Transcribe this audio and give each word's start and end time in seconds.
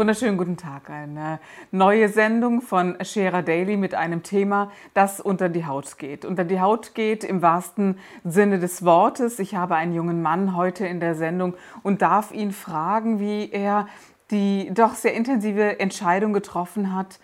Wunderschönen 0.00 0.38
guten 0.38 0.56
Tag. 0.56 0.88
Eine 0.88 1.40
neue 1.72 2.08
Sendung 2.08 2.62
von 2.62 2.96
Scherer 3.04 3.42
Daily 3.42 3.76
mit 3.76 3.94
einem 3.94 4.22
Thema, 4.22 4.70
das 4.94 5.20
unter 5.20 5.50
die 5.50 5.66
Haut 5.66 5.98
geht. 5.98 6.24
Unter 6.24 6.44
die 6.44 6.58
Haut 6.58 6.94
geht 6.94 7.22
im 7.22 7.42
wahrsten 7.42 7.98
Sinne 8.24 8.58
des 8.58 8.82
Wortes. 8.82 9.38
Ich 9.38 9.56
habe 9.56 9.74
einen 9.74 9.92
jungen 9.92 10.22
Mann 10.22 10.56
heute 10.56 10.86
in 10.86 11.00
der 11.00 11.14
Sendung 11.14 11.52
und 11.82 12.00
darf 12.00 12.32
ihn 12.32 12.50
fragen, 12.50 13.20
wie 13.20 13.50
er 13.50 13.88
die 14.30 14.70
doch 14.72 14.94
sehr 14.94 15.12
intensive 15.12 15.78
Entscheidung 15.80 16.32
getroffen 16.32 16.94
hat, 16.94 17.20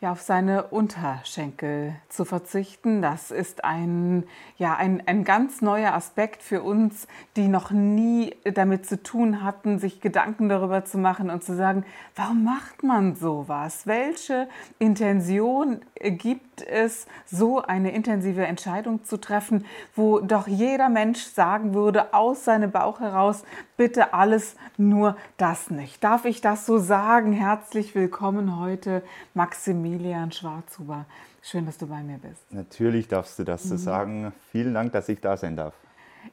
ja, 0.00 0.12
auf 0.12 0.22
seine 0.22 0.64
Unterschenkel 0.64 1.94
zu 2.08 2.24
verzichten. 2.24 3.02
Das 3.02 3.30
ist 3.30 3.64
ein, 3.64 4.24
ja, 4.56 4.74
ein, 4.76 5.02
ein 5.06 5.24
ganz 5.24 5.60
neuer 5.60 5.92
Aspekt 5.92 6.42
für 6.42 6.62
uns, 6.62 7.06
die 7.36 7.48
noch 7.48 7.70
nie 7.70 8.34
damit 8.44 8.86
zu 8.86 9.02
tun 9.02 9.44
hatten, 9.44 9.78
sich 9.78 10.00
Gedanken 10.00 10.48
darüber 10.48 10.86
zu 10.86 10.96
machen 10.96 11.28
und 11.28 11.44
zu 11.44 11.54
sagen, 11.54 11.84
warum 12.16 12.44
macht 12.44 12.82
man 12.82 13.14
sowas? 13.14 13.86
Welche 13.86 14.48
Intention 14.78 15.82
gibt 16.00 16.49
es, 16.62 17.06
so 17.26 17.62
eine 17.62 17.92
intensive 17.92 18.46
Entscheidung 18.46 19.04
zu 19.04 19.16
treffen, 19.16 19.64
wo 19.94 20.20
doch 20.20 20.46
jeder 20.46 20.88
Mensch 20.88 21.22
sagen 21.22 21.74
würde, 21.74 22.14
aus 22.14 22.44
seinem 22.44 22.70
Bauch 22.70 23.00
heraus, 23.00 23.44
bitte 23.76 24.14
alles, 24.14 24.56
nur 24.76 25.16
das 25.36 25.70
nicht. 25.70 26.02
Darf 26.02 26.24
ich 26.24 26.40
das 26.40 26.66
so 26.66 26.78
sagen? 26.78 27.32
Herzlich 27.32 27.94
willkommen 27.94 28.58
heute, 28.58 29.02
Maximilian 29.34 30.32
Schwarzhuber. 30.32 31.06
Schön, 31.42 31.66
dass 31.66 31.78
du 31.78 31.86
bei 31.86 32.02
mir 32.02 32.18
bist. 32.18 32.42
Natürlich 32.50 33.08
darfst 33.08 33.38
du 33.38 33.44
das 33.44 33.62
so 33.62 33.74
mhm. 33.74 33.78
sagen. 33.78 34.32
Vielen 34.52 34.74
Dank, 34.74 34.92
dass 34.92 35.08
ich 35.08 35.20
da 35.20 35.36
sein 35.36 35.56
darf. 35.56 35.74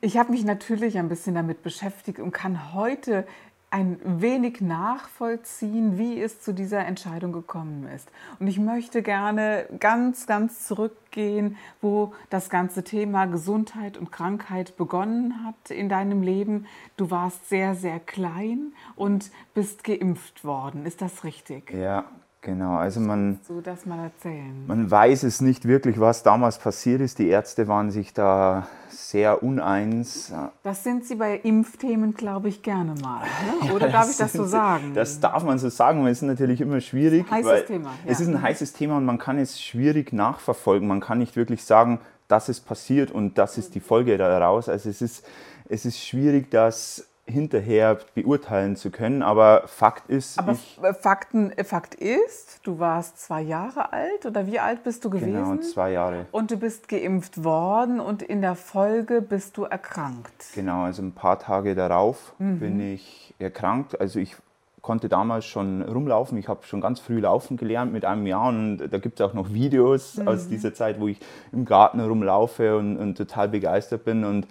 Ich 0.01 0.17
habe 0.17 0.31
mich 0.31 0.43
natürlich 0.43 0.97
ein 0.97 1.07
bisschen 1.07 1.35
damit 1.35 1.63
beschäftigt 1.63 2.19
und 2.19 2.31
kann 2.31 2.73
heute 2.73 3.25
ein 3.69 3.99
wenig 4.21 4.61
nachvollziehen, 4.61 5.97
wie 5.97 6.21
es 6.21 6.41
zu 6.41 6.53
dieser 6.53 6.85
Entscheidung 6.85 7.33
gekommen 7.33 7.87
ist. 7.93 8.09
Und 8.39 8.47
ich 8.47 8.59
möchte 8.59 9.01
gerne 9.01 9.65
ganz, 9.79 10.25
ganz 10.25 10.65
zurückgehen, 10.65 11.57
wo 11.81 12.13
das 12.29 12.49
ganze 12.49 12.83
Thema 12.83 13.25
Gesundheit 13.25 13.97
und 13.97 14.11
Krankheit 14.11 14.77
begonnen 14.77 15.45
hat 15.45 15.69
in 15.69 15.89
deinem 15.89 16.21
Leben. 16.21 16.65
Du 16.95 17.11
warst 17.11 17.49
sehr, 17.49 17.75
sehr 17.75 17.99
klein 17.99 18.73
und 18.95 19.31
bist 19.53 19.83
geimpft 19.83 20.45
worden. 20.45 20.85
Ist 20.85 21.01
das 21.01 21.25
richtig? 21.25 21.71
Ja, 21.71 22.05
Genau, 22.41 22.75
also 22.75 22.99
man, 22.99 23.39
so 23.45 23.61
das 23.61 23.85
mal 23.85 24.05
erzählen. 24.05 24.65
man 24.67 24.89
weiß 24.89 25.23
es 25.23 25.41
nicht 25.41 25.67
wirklich, 25.67 25.99
was 25.99 26.23
damals 26.23 26.59
passiert 26.59 27.01
ist. 27.01 27.19
Die 27.19 27.27
Ärzte 27.27 27.67
waren 27.67 27.89
sich 27.89 28.13
da 28.13 28.67
sehr 28.89 29.41
uneins. 29.43 30.31
Das 30.63 30.83
sind 30.83 31.05
sie 31.05 31.15
bei 31.15 31.37
Impfthemen, 31.37 32.13
glaube 32.13 32.49
ich, 32.49 32.61
gerne 32.61 32.93
mal. 33.01 33.23
Ne? 33.63 33.73
Oder 33.75 33.89
darf 33.89 34.09
ich 34.09 34.17
das 34.17 34.33
so 34.33 34.45
sagen? 34.45 34.93
Das 34.93 35.19
darf 35.19 35.43
man 35.43 35.57
so 35.57 35.69
sagen, 35.69 36.03
weil 36.03 36.11
es 36.11 36.21
ist 36.21 36.27
natürlich 36.27 36.61
immer 36.61 36.79
schwierig. 36.79 37.29
Heißes 37.29 37.65
Thema. 37.65 37.89
Ja. 37.89 38.11
Es 38.11 38.19
ist 38.19 38.27
ein 38.27 38.41
heißes 38.41 38.73
Thema 38.73 38.97
und 38.97 39.05
man 39.05 39.17
kann 39.17 39.39
es 39.39 39.61
schwierig 39.61 40.13
nachverfolgen. 40.13 40.87
Man 40.87 40.99
kann 40.99 41.17
nicht 41.17 41.35
wirklich 41.35 41.63
sagen, 41.63 41.99
das 42.27 42.49
ist 42.49 42.61
passiert 42.61 43.11
und 43.11 43.37
das 43.37 43.57
ist 43.57 43.73
die 43.73 43.79
Folge 43.79 44.17
daraus. 44.17 44.69
Also 44.69 44.89
es 44.89 45.01
ist, 45.01 45.25
es 45.69 45.85
ist 45.85 45.99
schwierig, 45.99 46.51
das 46.51 47.06
hinterher 47.27 47.99
beurteilen 48.15 48.75
zu 48.75 48.89
können. 48.89 49.21
Aber 49.21 49.63
Fakt 49.67 50.09
ist. 50.09 50.39
Aber 50.39 50.53
ich, 50.53 50.79
Fakten, 50.99 51.51
Fakt 51.63 51.95
ist, 51.95 52.61
du 52.63 52.79
warst 52.79 53.19
zwei 53.19 53.41
Jahre 53.41 53.93
alt 53.93 54.25
oder 54.25 54.47
wie 54.47 54.59
alt 54.59 54.83
bist 54.83 55.03
du 55.05 55.09
gewesen? 55.09 55.33
Genau, 55.33 55.57
zwei 55.57 55.91
Jahre. 55.91 56.25
Und 56.31 56.51
du 56.51 56.57
bist 56.57 56.87
geimpft 56.87 57.43
worden 57.43 57.99
und 57.99 58.23
in 58.23 58.41
der 58.41 58.55
Folge 58.55 59.21
bist 59.21 59.57
du 59.57 59.63
erkrankt. 59.63 60.45
Genau, 60.55 60.83
also 60.83 61.01
ein 61.01 61.11
paar 61.11 61.39
Tage 61.39 61.75
darauf 61.75 62.33
mhm. 62.39 62.59
bin 62.59 62.93
ich 62.93 63.35
erkrankt. 63.39 63.99
Also 63.99 64.19
ich 64.19 64.35
konnte 64.81 65.09
damals 65.09 65.45
schon 65.45 65.81
rumlaufen. 65.81 66.37
Ich 66.37 66.47
habe 66.47 66.65
schon 66.65 66.79
ganz 66.79 67.01
früh 67.01 67.19
laufen 67.19 67.57
gelernt 67.57 67.91
mit 67.91 68.05
einem 68.05 68.25
Jahr 68.25 68.47
und 68.47 68.77
da 68.77 68.97
gibt 68.99 69.19
es 69.19 69.25
auch 69.25 69.33
noch 69.33 69.53
Videos 69.53 70.15
mhm. 70.15 70.27
aus 70.29 70.47
dieser 70.47 70.73
Zeit, 70.73 70.99
wo 70.99 71.09
ich 71.09 71.19
im 71.51 71.65
Garten 71.65 71.99
rumlaufe 71.99 72.77
und, 72.77 72.95
und 72.97 73.15
total 73.15 73.49
begeistert 73.49 74.05
bin 74.05 74.23
und 74.23 74.47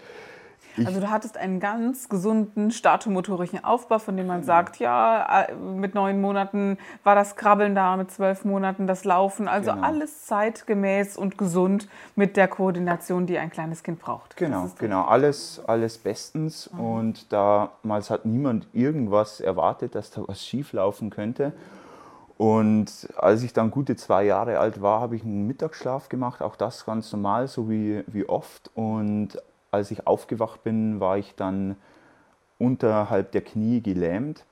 also 0.84 1.00
du 1.00 1.10
hattest 1.10 1.36
einen 1.36 1.60
ganz 1.60 2.08
gesunden 2.08 2.70
statomotorischen 2.70 3.64
Aufbau, 3.64 3.98
von 3.98 4.16
dem 4.16 4.26
man 4.26 4.40
genau. 4.40 4.46
sagt, 4.46 4.78
ja, 4.78 5.44
äh, 5.44 5.54
mit 5.54 5.94
neun 5.94 6.20
Monaten 6.20 6.78
war 7.04 7.14
das 7.14 7.36
Krabbeln 7.36 7.74
da, 7.74 7.96
mit 7.96 8.10
zwölf 8.10 8.44
Monaten 8.44 8.86
das 8.86 9.04
Laufen. 9.04 9.48
Also 9.48 9.72
genau. 9.72 9.86
alles 9.86 10.26
zeitgemäß 10.26 11.16
und 11.16 11.38
gesund 11.38 11.88
mit 12.14 12.36
der 12.36 12.48
Koordination, 12.48 13.26
die 13.26 13.38
ein 13.38 13.50
kleines 13.50 13.82
Kind 13.82 14.00
braucht. 14.00 14.36
Genau, 14.36 14.68
genau, 14.78 15.04
alles, 15.04 15.62
alles 15.66 15.98
bestens. 15.98 16.70
Mhm. 16.72 16.80
Und 16.80 17.32
damals 17.32 18.10
hat 18.10 18.26
niemand 18.26 18.68
irgendwas 18.72 19.40
erwartet, 19.40 19.94
dass 19.94 20.10
da 20.10 20.22
was 20.26 20.44
schief 20.44 20.72
laufen 20.72 21.10
könnte. 21.10 21.52
Und 22.38 23.08
als 23.16 23.42
ich 23.42 23.52
dann 23.52 23.70
gute 23.70 23.96
zwei 23.96 24.24
Jahre 24.24 24.58
alt 24.58 24.82
war, 24.82 25.00
habe 25.00 25.16
ich 25.16 25.22
einen 25.22 25.46
Mittagsschlaf 25.46 26.08
gemacht, 26.08 26.42
auch 26.42 26.56
das 26.56 26.84
ganz 26.84 27.10
normal, 27.12 27.48
so 27.48 27.70
wie, 27.70 28.04
wie 28.08 28.28
oft. 28.28 28.70
Und 28.74 29.38
als 29.76 29.90
ich 29.90 30.06
aufgewacht 30.06 30.62
bin, 30.62 31.00
war 31.00 31.18
ich 31.18 31.34
dann 31.34 31.76
unterhalb 32.58 33.32
der 33.32 33.42
Knie 33.42 33.80
gelähmt. 33.80 34.44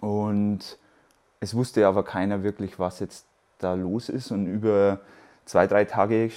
Und 0.00 0.78
es 1.40 1.54
wusste 1.54 1.86
aber 1.86 2.04
keiner 2.04 2.42
wirklich, 2.42 2.78
was 2.78 3.00
jetzt 3.00 3.26
da 3.58 3.74
los 3.74 4.08
ist. 4.08 4.30
Und 4.30 4.46
über 4.46 5.00
zwei, 5.44 5.66
drei 5.66 5.84
Tage 5.84 6.30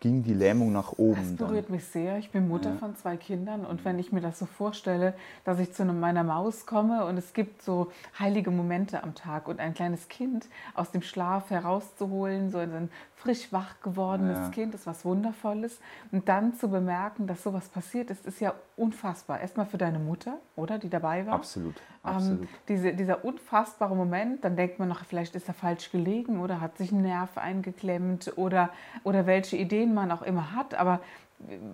ging 0.00 0.22
die 0.22 0.34
Lähmung 0.34 0.72
nach 0.72 0.92
oben. 0.92 1.36
Das 1.36 1.48
berührt 1.48 1.66
dann. 1.66 1.76
mich 1.76 1.84
sehr. 1.84 2.18
Ich 2.18 2.30
bin 2.30 2.48
Mutter 2.48 2.70
ja. 2.70 2.76
von 2.76 2.94
zwei 2.96 3.16
Kindern 3.16 3.66
und 3.66 3.84
wenn 3.84 3.98
ich 3.98 4.12
mir 4.12 4.20
das 4.20 4.38
so 4.38 4.46
vorstelle, 4.46 5.14
dass 5.44 5.58
ich 5.58 5.72
zu 5.72 5.84
meiner 5.84 6.22
Maus 6.22 6.66
komme 6.66 7.04
und 7.04 7.16
es 7.16 7.32
gibt 7.32 7.62
so 7.62 7.90
heilige 8.18 8.50
Momente 8.50 9.02
am 9.02 9.14
Tag 9.14 9.48
und 9.48 9.58
ein 9.58 9.74
kleines 9.74 10.08
Kind 10.08 10.46
aus 10.74 10.92
dem 10.92 11.02
Schlaf 11.02 11.50
herauszuholen, 11.50 12.50
so 12.50 12.58
ein 12.58 12.90
frisch 13.16 13.52
wach 13.52 13.80
gewordenes 13.82 14.38
ja. 14.38 14.48
Kind 14.50 14.74
ist 14.74 14.86
was 14.86 15.04
Wundervolles 15.04 15.80
und 16.12 16.28
dann 16.28 16.54
zu 16.54 16.68
bemerken, 16.68 17.26
dass 17.26 17.42
sowas 17.42 17.68
passiert 17.68 18.10
ist, 18.10 18.24
ist 18.24 18.40
ja 18.40 18.54
unfassbar. 18.78 19.40
Erstmal 19.40 19.66
für 19.66 19.78
deine 19.78 19.98
Mutter, 19.98 20.38
oder, 20.56 20.78
die 20.78 20.88
dabei 20.88 21.26
war. 21.26 21.34
Absolut. 21.34 21.76
Ähm, 21.76 21.82
absolut. 22.02 22.42
Ähm, 22.42 22.48
diese, 22.68 22.94
dieser 22.94 23.24
unfassbare 23.24 23.94
Moment, 23.94 24.44
dann 24.44 24.56
denkt 24.56 24.78
man 24.78 24.88
noch, 24.88 25.04
vielleicht 25.04 25.34
ist 25.34 25.48
er 25.48 25.54
falsch 25.54 25.90
gelegen 25.90 26.40
oder 26.40 26.60
hat 26.60 26.78
sich 26.78 26.92
ein 26.92 27.02
Nerv 27.02 27.36
eingeklemmt 27.38 28.32
oder, 28.36 28.70
oder 29.04 29.26
welche 29.26 29.56
Ideen 29.56 29.94
man 29.94 30.10
auch 30.10 30.22
immer 30.22 30.54
hat, 30.54 30.74
aber 30.74 31.00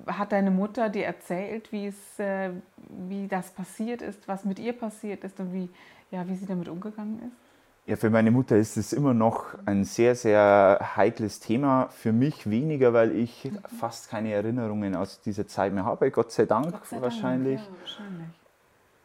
hat 0.07 0.33
deine 0.33 0.51
Mutter 0.51 0.89
dir 0.89 1.07
erzählt, 1.07 1.73
wie, 1.73 1.87
es, 1.87 2.19
äh, 2.19 2.51
wie 2.89 3.29
das 3.29 3.51
passiert 3.51 4.03
ist, 4.03 4.29
was 4.29 4.45
mit 4.45 4.59
ihr 4.59 4.73
passiert 4.73 5.25
ist 5.25 5.41
und 5.41 5.53
wie, 5.53 5.71
ja, 6.11 6.29
wie 6.29 6.35
sie 6.35 6.47
damit 6.47 6.69
umgegangen 6.69 7.19
ist? 7.21 7.44
Ja, 7.87 7.97
für 7.97 8.09
meine 8.09 8.31
Mutter 8.31 8.57
ist 8.57 8.79
es 8.79 8.95
immer 8.95 9.13
noch 9.13 9.45
ein 9.67 9.85
sehr, 9.85 10.15
sehr 10.15 10.93
heikles 10.97 11.41
Thema. 11.41 11.89
Für 11.91 12.13
mich 12.13 12.49
weniger, 12.49 12.95
weil 12.95 13.15
ich 13.15 13.45
mhm. 13.45 13.59
fast 13.79 14.09
keine 14.09 14.33
Erinnerungen 14.33 14.97
aus 14.97 15.21
dieser 15.21 15.47
Zeit 15.47 15.75
mehr 15.75 15.85
habe. 15.85 16.11
Gott 16.11 16.33
sei 16.33 16.47
Dank, 16.47 16.73
Gott 16.73 16.87
sei 16.87 17.03
wahrscheinlich. 17.03 17.61
Dank, 17.61 17.69
ja, 17.69 17.81
wahrscheinlich. 17.81 18.29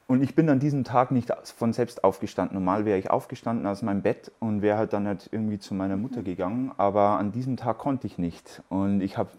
Und 0.08 0.24
ich 0.24 0.34
bin 0.34 0.50
an 0.50 0.60
diesem 0.60 0.86
Tag 0.86 1.12
nicht 1.12 1.32
von 1.56 1.74
selbst 1.74 2.04
aufgestanden. 2.06 2.56
Normal 2.56 2.86
wäre 2.86 2.98
ich 2.98 3.12
aufgestanden 3.12 3.68
aus 3.68 3.82
meinem 3.82 4.02
Bett 4.02 4.32
und 4.40 4.62
wäre 4.62 4.78
halt 4.78 4.94
dann 4.94 5.06
halt 5.06 5.30
irgendwie 5.32 5.60
zu 5.60 5.74
meiner 5.74 5.98
Mutter 5.98 6.24
gegangen. 6.24 6.72
Aber 6.78 7.20
an 7.20 7.34
diesem 7.34 7.58
Tag 7.58 7.78
konnte 7.80 8.08
ich 8.08 8.18
nicht. 8.18 8.64
Und 8.70 9.02
ich 9.02 9.18
habe 9.18 9.30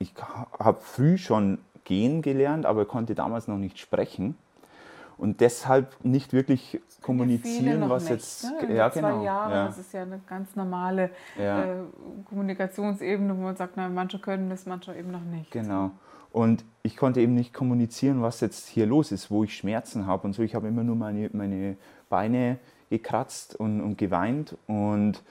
ich 0.00 0.12
hab 0.58 0.82
früh 0.82 1.18
schon 1.18 1.58
gehen 1.84 2.20
gelernt, 2.20 2.66
aber 2.66 2.84
konnte 2.84 3.14
damals 3.14 3.46
noch 3.46 3.58
nicht 3.58 3.78
sprechen. 3.78 4.36
Und 5.16 5.40
deshalb 5.40 5.96
nicht 6.04 6.32
wirklich 6.32 6.80
kommunizieren, 7.02 7.88
was 7.88 8.04
nicht, 8.04 8.12
jetzt. 8.12 8.44
Ne? 8.44 8.74
Ja, 8.74 8.88
genau. 8.88 9.18
Zwei 9.18 9.24
Jahre, 9.24 9.54
ja. 9.54 9.66
das 9.66 9.78
ist 9.78 9.92
ja 9.92 10.02
eine 10.02 10.20
ganz 10.26 10.56
normale 10.56 11.10
ja. 11.38 11.64
äh, 11.64 11.76
Kommunikationsebene, 12.24 13.36
wo 13.36 13.42
man 13.42 13.56
sagt, 13.56 13.74
na, 13.76 13.88
manche 13.88 14.18
können 14.18 14.50
das, 14.50 14.66
manche 14.66 14.94
eben 14.94 15.10
noch 15.10 15.22
nicht. 15.22 15.50
Genau. 15.50 15.92
Und 16.32 16.64
ich 16.82 16.96
konnte 16.96 17.20
eben 17.20 17.34
nicht 17.34 17.54
kommunizieren, 17.54 18.20
was 18.20 18.40
jetzt 18.40 18.66
hier 18.66 18.86
los 18.86 19.12
ist, 19.12 19.30
wo 19.30 19.44
ich 19.44 19.56
Schmerzen 19.56 20.06
habe 20.06 20.26
und 20.26 20.32
so. 20.32 20.42
Ich 20.42 20.56
habe 20.56 20.66
immer 20.66 20.82
nur 20.82 20.96
meine, 20.96 21.30
meine 21.32 21.76
Beine 22.08 22.58
gekratzt 22.90 23.54
und, 23.54 23.80
und 23.80 23.98
geweint. 23.98 24.56
Und 24.66 25.22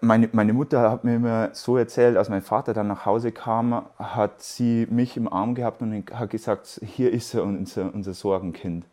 meine, 0.00 0.28
meine 0.32 0.52
Mutter 0.52 0.90
hat 0.90 1.04
mir 1.04 1.16
immer 1.16 1.54
so 1.54 1.76
erzählt, 1.76 2.16
als 2.16 2.28
mein 2.28 2.42
Vater 2.42 2.74
dann 2.74 2.88
nach 2.88 3.06
Hause 3.06 3.32
kam, 3.32 3.86
hat 3.98 4.42
sie 4.42 4.86
mich 4.90 5.16
im 5.16 5.32
Arm 5.32 5.54
gehabt 5.54 5.80
und 5.82 6.10
hat 6.12 6.30
gesagt, 6.30 6.80
hier 6.84 7.10
ist 7.10 7.34
er, 7.34 7.44
unser, 7.44 7.92
unser 7.94 8.12
Sorgenkind. 8.12 8.84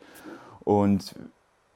Und 0.63 1.15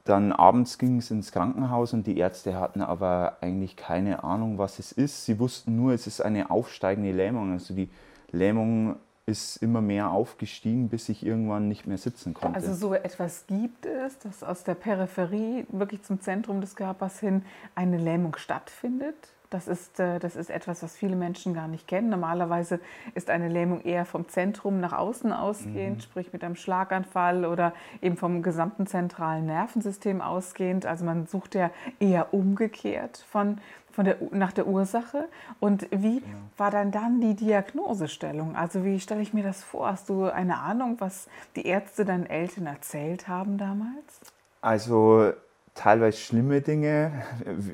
dann 0.04 0.32
abends 0.32 0.78
ging 0.78 0.98
es 0.98 1.10
ins 1.10 1.32
Krankenhaus 1.32 1.92
und 1.92 2.06
die 2.06 2.18
Ärzte 2.18 2.58
hatten 2.58 2.82
aber 2.82 3.38
eigentlich 3.40 3.76
keine 3.76 4.22
Ahnung, 4.22 4.58
was 4.58 4.78
es 4.78 4.92
ist. 4.92 5.24
Sie 5.24 5.38
wussten 5.38 5.76
nur, 5.76 5.92
es 5.92 6.06
ist 6.06 6.20
eine 6.20 6.50
aufsteigende 6.50 7.12
Lähmung. 7.12 7.52
Also 7.52 7.74
die 7.74 7.88
Lähmung 8.30 8.96
ist 9.26 9.56
immer 9.56 9.80
mehr 9.80 10.10
aufgestiegen, 10.10 10.88
bis 10.88 11.08
ich 11.08 11.24
irgendwann 11.24 11.68
nicht 11.68 11.86
mehr 11.86 11.98
sitzen 11.98 12.34
konnte. 12.34 12.56
Also 12.56 12.74
so 12.74 12.94
etwas 12.94 13.46
gibt 13.46 13.86
es, 13.86 14.18
dass 14.18 14.42
aus 14.42 14.64
der 14.64 14.74
Peripherie 14.74 15.66
wirklich 15.70 16.02
zum 16.02 16.20
Zentrum 16.20 16.60
des 16.60 16.76
Körpers 16.76 17.20
hin 17.20 17.44
eine 17.74 17.96
Lähmung 17.96 18.36
stattfindet? 18.36 19.16
Das 19.54 19.68
ist, 19.68 20.00
äh, 20.00 20.18
das 20.18 20.34
ist 20.34 20.50
etwas, 20.50 20.82
was 20.82 20.96
viele 20.96 21.14
Menschen 21.14 21.54
gar 21.54 21.68
nicht 21.68 21.86
kennen. 21.86 22.08
Normalerweise 22.08 22.80
ist 23.14 23.30
eine 23.30 23.46
Lähmung 23.46 23.82
eher 23.82 24.04
vom 24.04 24.28
Zentrum 24.28 24.80
nach 24.80 24.92
außen 24.92 25.32
ausgehend, 25.32 25.98
mhm. 25.98 26.00
sprich 26.00 26.32
mit 26.32 26.42
einem 26.42 26.56
Schlaganfall 26.56 27.44
oder 27.44 27.72
eben 28.02 28.16
vom 28.16 28.42
gesamten 28.42 28.88
zentralen 28.88 29.46
Nervensystem 29.46 30.20
ausgehend. 30.20 30.86
Also 30.86 31.04
man 31.04 31.28
sucht 31.28 31.54
ja 31.54 31.70
eher 32.00 32.34
umgekehrt 32.34 33.24
von, 33.30 33.58
von 33.92 34.06
der, 34.06 34.16
nach 34.32 34.50
der 34.50 34.66
Ursache. 34.66 35.28
Und 35.60 35.86
wie 35.92 36.18
genau. 36.18 36.36
war 36.56 36.72
dann 36.72 36.90
dann 36.90 37.20
die 37.20 37.36
Diagnosestellung? 37.36 38.56
Also 38.56 38.84
wie 38.84 38.98
stelle 38.98 39.22
ich 39.22 39.34
mir 39.34 39.44
das 39.44 39.62
vor? 39.62 39.86
Hast 39.86 40.08
du 40.08 40.24
eine 40.24 40.58
Ahnung, 40.58 40.96
was 40.98 41.28
die 41.54 41.64
Ärzte 41.64 42.04
deinen 42.04 42.26
Eltern 42.26 42.66
erzählt 42.66 43.28
haben 43.28 43.56
damals? 43.56 44.20
Also 44.62 45.32
teilweise 45.74 46.18
schlimme 46.18 46.60
Dinge. 46.60 47.12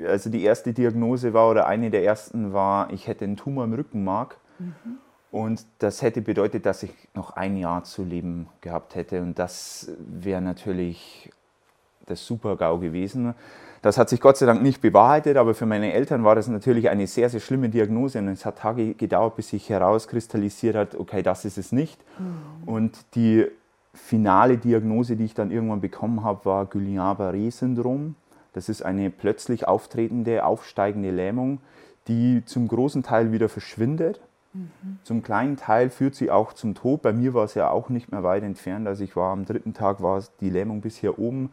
Also 0.07 0.29
die 0.29 0.43
erste 0.43 0.73
Diagnose 0.73 1.33
war 1.33 1.49
oder 1.49 1.67
eine 1.67 1.89
der 1.89 2.03
ersten 2.03 2.53
war, 2.53 2.91
ich 2.91 3.07
hätte 3.07 3.25
einen 3.25 3.37
Tumor 3.37 3.63
im 3.63 3.73
Rückenmark. 3.73 4.37
Mhm. 4.59 4.97
Und 5.31 5.65
das 5.79 6.01
hätte 6.01 6.21
bedeutet, 6.21 6.65
dass 6.65 6.83
ich 6.83 6.91
noch 7.13 7.37
ein 7.37 7.55
Jahr 7.55 7.83
zu 7.85 8.03
leben 8.03 8.49
gehabt 8.59 8.95
hätte. 8.95 9.21
Und 9.21 9.39
das 9.39 9.89
wäre 9.97 10.41
natürlich 10.41 11.31
das 12.05 12.25
Super-GAU 12.25 12.79
gewesen. 12.79 13.33
Das 13.81 13.97
hat 13.97 14.09
sich 14.09 14.19
Gott 14.19 14.37
sei 14.37 14.45
Dank 14.45 14.61
nicht 14.61 14.81
bewahrheitet, 14.81 15.37
aber 15.37 15.55
für 15.55 15.65
meine 15.65 15.93
Eltern 15.93 16.23
war 16.23 16.35
das 16.35 16.47
natürlich 16.47 16.89
eine 16.89 17.07
sehr, 17.07 17.29
sehr 17.29 17.39
schlimme 17.39 17.69
Diagnose. 17.69 18.19
Und 18.19 18.27
es 18.27 18.45
hat 18.45 18.59
Tage 18.59 18.93
gedauert, 18.93 19.37
bis 19.37 19.49
sich 19.49 19.69
herauskristallisiert 19.69 20.75
hat, 20.75 20.95
okay, 20.95 21.23
das 21.23 21.45
ist 21.45 21.57
es 21.57 21.71
nicht. 21.71 21.99
Mhm. 22.19 22.67
Und 22.67 23.15
die 23.15 23.47
finale 23.93 24.57
Diagnose, 24.57 25.15
die 25.15 25.25
ich 25.25 25.33
dann 25.33 25.51
irgendwann 25.51 25.81
bekommen 25.81 26.23
habe, 26.23 26.45
war 26.45 26.65
Guillain-Barré-Syndrom. 26.65 28.15
Das 28.53 28.69
ist 28.69 28.83
eine 28.83 29.09
plötzlich 29.09 29.67
auftretende, 29.67 30.45
aufsteigende 30.45 31.11
Lähmung, 31.11 31.59
die 32.07 32.43
zum 32.45 32.67
großen 32.67 33.03
Teil 33.03 33.31
wieder 33.31 33.49
verschwindet. 33.49 34.21
Mhm. 34.53 34.99
Zum 35.03 35.23
kleinen 35.23 35.57
Teil 35.57 35.89
führt 35.89 36.15
sie 36.15 36.31
auch 36.31 36.53
zum 36.53 36.75
Tod. 36.75 37.01
Bei 37.01 37.13
mir 37.13 37.33
war 37.33 37.45
es 37.45 37.53
ja 37.53 37.69
auch 37.69 37.89
nicht 37.89 38.11
mehr 38.11 38.23
weit 38.23 38.43
entfernt. 38.43 38.87
Also 38.87 39.03
ich 39.03 39.15
war 39.15 39.31
am 39.31 39.45
dritten 39.45 39.73
Tag 39.73 40.01
war 40.01 40.21
die 40.41 40.49
Lähmung 40.49 40.81
bis 40.81 40.97
hier 40.97 41.19
oben. 41.19 41.51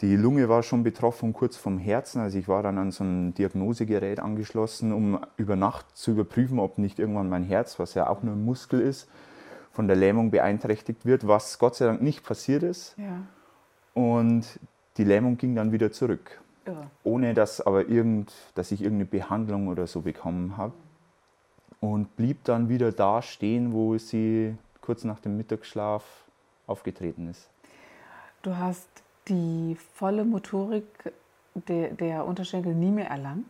Die 0.00 0.16
Lunge 0.16 0.48
war 0.48 0.62
schon 0.62 0.82
betroffen, 0.82 1.34
kurz 1.34 1.58
vom 1.58 1.76
Herzen. 1.76 2.22
Also 2.22 2.38
ich 2.38 2.48
war 2.48 2.62
dann 2.62 2.78
an 2.78 2.90
so 2.90 3.04
ein 3.04 3.34
Diagnosegerät 3.34 4.20
angeschlossen, 4.20 4.92
um 4.92 5.18
über 5.36 5.56
Nacht 5.56 5.94
zu 5.94 6.12
überprüfen, 6.12 6.58
ob 6.58 6.78
nicht 6.78 6.98
irgendwann 6.98 7.28
mein 7.28 7.44
Herz, 7.44 7.78
was 7.78 7.92
ja 7.92 8.08
auch 8.08 8.22
nur 8.22 8.34
ein 8.34 8.44
Muskel 8.44 8.80
ist, 8.80 9.08
von 9.72 9.86
der 9.86 9.96
Lähmung 9.96 10.30
beeinträchtigt 10.30 11.06
wird, 11.06 11.26
was 11.26 11.58
Gott 11.58 11.76
sei 11.76 11.86
Dank 11.86 12.02
nicht 12.02 12.24
passiert 12.24 12.62
ist. 12.62 12.96
Ja. 12.98 13.22
Und 13.94 14.58
die 14.96 15.04
Lähmung 15.04 15.36
ging 15.36 15.54
dann 15.54 15.72
wieder 15.72 15.92
zurück. 15.92 16.40
Irre. 16.64 16.90
Ohne 17.04 17.34
dass 17.34 17.60
aber 17.60 17.88
irgend, 17.88 18.32
dass 18.54 18.72
ich 18.72 18.82
irgendeine 18.82 19.06
Behandlung 19.06 19.68
oder 19.68 19.86
so 19.86 20.02
bekommen 20.02 20.56
habe. 20.56 20.72
Und 21.80 22.14
blieb 22.16 22.44
dann 22.44 22.68
wieder 22.68 22.92
da 22.92 23.22
stehen, 23.22 23.72
wo 23.72 23.96
sie 23.96 24.54
kurz 24.82 25.04
nach 25.04 25.18
dem 25.20 25.36
Mittagsschlaf 25.38 26.04
aufgetreten 26.66 27.28
ist. 27.30 27.48
Du 28.42 28.56
hast 28.56 28.88
die 29.28 29.76
volle 29.94 30.24
Motorik 30.24 30.84
der, 31.54 31.90
der 31.90 32.26
Unterschenkel 32.26 32.74
nie 32.74 32.90
mehr 32.90 33.08
erlangt? 33.08 33.46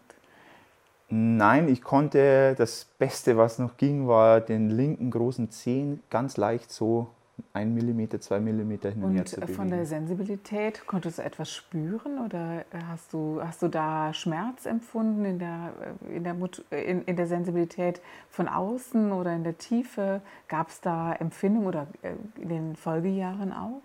Nein, 1.10 1.68
ich 1.68 1.82
konnte, 1.82 2.54
das 2.56 2.84
Beste, 2.98 3.36
was 3.36 3.58
noch 3.58 3.76
ging, 3.76 4.06
war 4.06 4.40
den 4.40 4.70
linken 4.70 5.10
großen 5.10 5.50
Zehen 5.50 6.00
ganz 6.08 6.36
leicht 6.36 6.70
so 6.70 7.08
ein 7.52 7.74
Millimeter, 7.74 8.20
zwei 8.20 8.38
Millimeter 8.38 8.90
hin 8.90 9.02
und, 9.02 9.10
und 9.10 9.16
her 9.16 9.24
zu 9.24 9.40
bewegen. 9.40 9.54
von 9.54 9.70
der 9.70 9.86
Sensibilität, 9.86 10.86
konntest 10.86 11.18
du 11.18 11.22
etwas 11.22 11.50
spüren 11.50 12.18
oder 12.24 12.64
hast 12.88 13.12
du, 13.12 13.40
hast 13.42 13.62
du 13.62 13.68
da 13.68 14.12
Schmerz 14.12 14.66
empfunden 14.66 15.24
in 15.24 15.38
der, 15.38 15.72
in, 16.14 16.24
der, 16.24 16.36
in, 16.70 17.02
in 17.02 17.16
der 17.16 17.26
Sensibilität 17.26 18.00
von 18.28 18.48
außen 18.48 19.12
oder 19.12 19.34
in 19.34 19.44
der 19.44 19.58
Tiefe? 19.58 20.20
Gab 20.48 20.68
es 20.68 20.80
da 20.80 21.12
Empfindung 21.14 21.66
oder 21.66 21.86
äh, 22.02 22.12
in 22.40 22.48
den 22.48 22.76
Folgejahren 22.76 23.52
auch? 23.52 23.82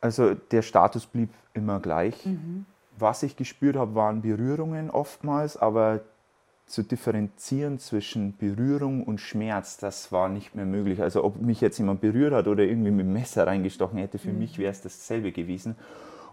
Also 0.00 0.34
der 0.34 0.62
Status 0.62 1.06
blieb 1.06 1.30
immer 1.54 1.80
gleich. 1.80 2.26
Mhm. 2.26 2.66
Was 2.96 3.22
ich 3.22 3.36
gespürt 3.36 3.76
habe, 3.76 3.94
waren 3.94 4.22
Berührungen 4.22 4.90
oftmals, 4.90 5.56
aber 5.56 6.00
zu 6.66 6.82
differenzieren 6.82 7.78
zwischen 7.78 8.36
Berührung 8.36 9.04
und 9.04 9.20
Schmerz, 9.20 9.76
das 9.76 10.12
war 10.12 10.28
nicht 10.28 10.54
mehr 10.54 10.64
möglich. 10.64 11.02
Also 11.02 11.22
ob 11.22 11.40
mich 11.40 11.60
jetzt 11.60 11.78
jemand 11.78 12.00
berührt 12.00 12.32
hat 12.32 12.48
oder 12.48 12.64
irgendwie 12.64 12.90
mit 12.90 13.06
dem 13.06 13.12
Messer 13.12 13.46
reingestochen 13.46 13.98
hätte, 13.98 14.18
für 14.18 14.32
mhm. 14.32 14.38
mich 14.38 14.58
wäre 14.58 14.72
es 14.72 14.80
dasselbe 14.80 15.32
gewesen. 15.32 15.76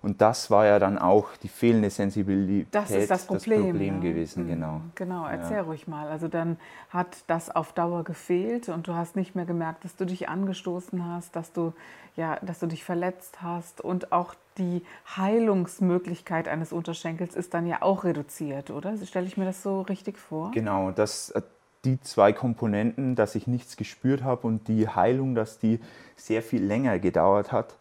Und 0.01 0.19
das 0.19 0.49
war 0.49 0.65
ja 0.65 0.79
dann 0.79 0.97
auch 0.97 1.27
die 1.43 1.47
fehlende 1.47 1.89
Sensibilität. 1.91 2.67
Das 2.71 2.89
ist 2.89 3.11
das 3.11 3.25
Problem, 3.25 3.59
das 3.59 3.69
Problem 3.69 3.95
ja. 3.95 4.01
gewesen, 4.01 4.43
mhm. 4.43 4.47
genau. 4.47 4.81
Genau, 4.95 5.27
erzähl 5.27 5.57
ja. 5.57 5.63
ruhig 5.63 5.87
mal. 5.87 6.07
Also 6.07 6.27
dann 6.27 6.57
hat 6.89 7.17
das 7.27 7.55
auf 7.55 7.73
Dauer 7.73 8.03
gefehlt 8.03 8.69
und 8.69 8.87
du 8.87 8.95
hast 8.95 9.15
nicht 9.15 9.35
mehr 9.35 9.45
gemerkt, 9.45 9.85
dass 9.85 9.95
du 9.95 10.05
dich 10.05 10.27
angestoßen 10.27 11.05
hast, 11.05 11.35
dass 11.35 11.53
du, 11.53 11.73
ja, 12.15 12.37
dass 12.41 12.59
du 12.59 12.65
dich 12.65 12.83
verletzt 12.83 13.43
hast 13.43 13.81
und 13.81 14.11
auch 14.11 14.33
die 14.57 14.83
Heilungsmöglichkeit 15.15 16.47
eines 16.47 16.73
Unterschenkels 16.73 17.35
ist 17.35 17.53
dann 17.53 17.67
ja 17.67 17.81
auch 17.81 18.03
reduziert, 18.03 18.69
oder? 18.69 18.95
Stelle 19.05 19.27
ich 19.27 19.37
mir 19.37 19.45
das 19.45 19.63
so 19.63 19.81
richtig 19.81 20.17
vor? 20.17 20.51
Genau, 20.51 20.91
das, 20.91 21.31
äh, 21.31 21.41
die 21.85 21.99
zwei 22.01 22.33
Komponenten, 22.33 23.15
dass 23.15 23.35
ich 23.35 23.47
nichts 23.47 23.77
gespürt 23.77 24.23
habe 24.23 24.45
und 24.47 24.67
die 24.67 24.87
Heilung, 24.87 25.35
dass 25.35 25.57
die 25.59 25.79
sehr 26.15 26.41
viel 26.41 26.63
länger 26.63 26.99
gedauert 26.99 27.51
hat 27.51 27.77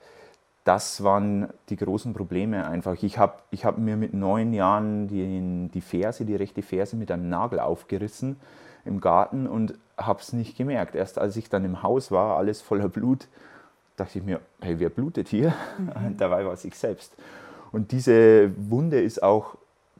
das 0.64 1.02
waren 1.02 1.48
die 1.68 1.76
großen 1.76 2.12
Probleme 2.12 2.66
einfach. 2.66 3.02
Ich 3.02 3.18
habe 3.18 3.34
ich 3.50 3.64
hab 3.64 3.78
mir 3.78 3.96
mit 3.96 4.12
neun 4.12 4.52
Jahren 4.52 5.08
die, 5.08 5.68
die 5.72 5.80
Ferse, 5.80 6.24
die 6.24 6.36
rechte 6.36 6.62
Ferse 6.62 6.96
mit 6.96 7.10
einem 7.10 7.28
Nagel 7.28 7.60
aufgerissen 7.60 8.36
im 8.84 9.00
Garten 9.00 9.46
und 9.46 9.74
habe 9.96 10.20
es 10.20 10.32
nicht 10.32 10.56
gemerkt. 10.56 10.94
Erst 10.94 11.18
als 11.18 11.36
ich 11.36 11.48
dann 11.48 11.64
im 11.64 11.82
Haus 11.82 12.10
war, 12.10 12.36
alles 12.36 12.60
voller 12.60 12.88
Blut, 12.88 13.28
dachte 13.96 14.18
ich 14.18 14.24
mir, 14.24 14.40
hey, 14.60 14.78
wer 14.78 14.88
blutet 14.88 15.28
hier? 15.28 15.54
Mhm. 15.78 16.16
Dabei 16.18 16.44
war 16.44 16.52
es 16.52 16.64
ich 16.64 16.74
selbst. 16.74 17.12
Und 17.72 17.92
diese 17.92 18.50
Wunde 18.56 19.00
ist 19.00 19.22
auch 19.22 19.56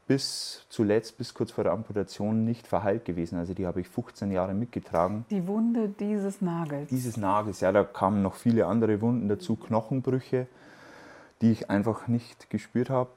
bis 0.07 0.65
zuletzt, 0.67 1.17
bis 1.17 1.33
kurz 1.33 1.51
vor 1.51 1.63
der 1.63 1.71
Amputation, 1.71 2.43
nicht 2.43 2.67
verheilt 2.67 3.05
gewesen. 3.05 3.37
Also 3.37 3.53
die 3.53 3.65
habe 3.65 3.79
ich 3.79 3.87
15 3.87 4.31
Jahre 4.31 4.53
mitgetragen. 4.53 5.25
Die 5.29 5.47
Wunde 5.47 5.87
dieses 5.87 6.41
Nagels? 6.41 6.89
Dieses 6.89 7.15
Nagels, 7.15 7.61
ja, 7.61 7.71
da 7.71 7.83
kamen 7.85 8.21
noch 8.21 8.35
viele 8.35 8.65
andere 8.65 8.99
Wunden 8.99 9.29
dazu, 9.29 9.55
Knochenbrüche, 9.55 10.47
die 11.41 11.51
ich 11.51 11.69
einfach 11.69 12.07
nicht 12.09 12.49
gespürt 12.49 12.89
habe 12.89 13.09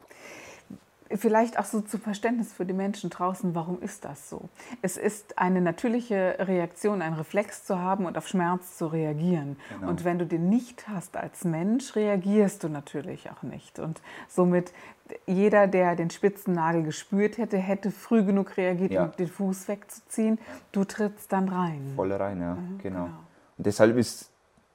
vielleicht 1.11 1.59
auch 1.59 1.65
so 1.65 1.81
zum 1.81 2.01
Verständnis 2.01 2.53
für 2.53 2.65
die 2.65 2.73
Menschen 2.73 3.11
draußen, 3.11 3.55
warum 3.55 3.81
ist 3.83 4.05
das 4.05 4.31
so? 4.31 4.49
Es 4.83 4.97
ist 4.97 5.39
eine 5.39 5.61
natürliche 5.61 6.37
Reaktion, 6.39 7.03
ein 7.03 7.15
Reflex 7.15 7.65
zu 7.65 7.79
haben 7.79 8.07
und 8.07 8.17
auf 8.17 8.29
Schmerz 8.29 8.79
zu 8.79 8.87
reagieren. 8.87 9.57
Genau. 9.79 9.91
Und 9.91 10.05
wenn 10.05 10.19
du 10.19 10.27
den 10.27 10.49
nicht 10.49 10.89
hast 10.89 11.17
als 11.17 11.45
Mensch, 11.45 11.95
reagierst 11.95 12.65
du 12.65 12.69
natürlich 12.69 13.31
auch 13.31 13.43
nicht. 13.43 13.79
Und 13.79 14.01
somit 14.29 14.73
jeder, 15.27 15.67
der 15.67 15.97
den 15.97 16.11
spitzen 16.11 16.55
Nagel 16.55 16.83
gespürt 16.83 17.39
hätte, 17.39 17.59
hätte 17.59 17.91
früh 17.91 18.25
genug 18.25 18.57
reagiert, 18.57 18.93
ja. 18.93 19.05
um 19.05 19.13
den 19.13 19.29
Fuß 19.29 19.69
wegzuziehen. 19.69 20.39
Du 20.73 20.85
trittst 20.85 21.33
dann 21.33 21.49
rein. 21.49 21.93
Voll 21.95 22.13
rein, 22.13 22.41
ja, 22.41 22.55
mhm, 22.55 22.79
genau. 22.83 23.05
genau. 23.05 23.19
Und 23.59 23.67
deshalb 23.67 23.97
ist 23.97 24.31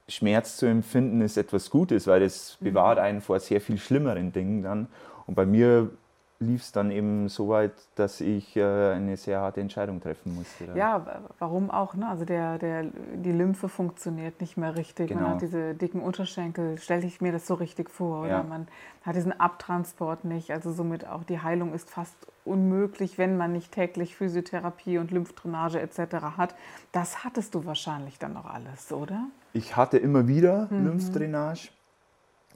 Schmerz 0.08 0.56
zu 0.56 0.66
empfinden 0.66 1.20
ist 1.20 1.36
etwas 1.36 1.70
Gutes, 1.70 2.06
weil 2.06 2.22
es 2.22 2.56
mhm. 2.60 2.64
bewahrt 2.66 2.98
einen 2.98 3.20
vor 3.20 3.40
sehr 3.40 3.60
viel 3.60 3.78
schlimmeren 3.78 4.32
Dingen 4.32 4.62
dann. 4.62 4.88
Und 5.26 5.34
bei 5.34 5.46
mir 5.46 5.90
lief 6.40 6.62
es 6.62 6.72
dann 6.72 6.90
eben 6.90 7.28
so 7.28 7.50
weit, 7.50 7.72
dass 7.96 8.22
ich 8.22 8.56
äh, 8.56 8.92
eine 8.92 9.18
sehr 9.18 9.40
harte 9.40 9.60
Entscheidung 9.60 10.00
treffen 10.00 10.34
musste. 10.34 10.66
Dann. 10.66 10.76
Ja, 10.76 11.22
warum 11.38 11.70
auch? 11.70 11.94
Ne? 11.94 12.08
Also 12.08 12.24
der, 12.24 12.58
der, 12.58 12.84
die 13.14 13.32
Lymphe 13.32 13.68
funktioniert 13.68 14.40
nicht 14.40 14.56
mehr 14.56 14.74
richtig. 14.74 15.08
Genau. 15.08 15.20
Man 15.20 15.30
hat 15.32 15.42
diese 15.42 15.74
dicken 15.74 16.00
Unterschenkel, 16.00 16.78
stelle 16.78 17.06
ich 17.06 17.20
mir 17.20 17.30
das 17.30 17.46
so 17.46 17.54
richtig 17.54 17.90
vor. 17.90 18.22
Oder 18.22 18.30
ja. 18.30 18.42
man 18.42 18.68
hat 19.02 19.16
diesen 19.16 19.38
Abtransport 19.38 20.24
nicht. 20.24 20.50
Also 20.50 20.72
somit 20.72 21.06
auch 21.06 21.24
die 21.24 21.40
Heilung 21.40 21.74
ist 21.74 21.90
fast 21.90 22.16
unmöglich, 22.46 23.18
wenn 23.18 23.36
man 23.36 23.52
nicht 23.52 23.72
täglich 23.72 24.16
Physiotherapie 24.16 24.96
und 24.96 25.10
Lymphdrainage 25.10 25.78
etc. 25.78 26.38
hat. 26.38 26.54
Das 26.92 27.22
hattest 27.22 27.54
du 27.54 27.66
wahrscheinlich 27.66 28.18
dann 28.18 28.32
noch 28.32 28.46
alles, 28.46 28.90
oder? 28.92 29.26
Ich 29.52 29.76
hatte 29.76 29.98
immer 29.98 30.26
wieder 30.26 30.68
mhm. 30.70 30.86
Lymphdrainage 30.86 31.68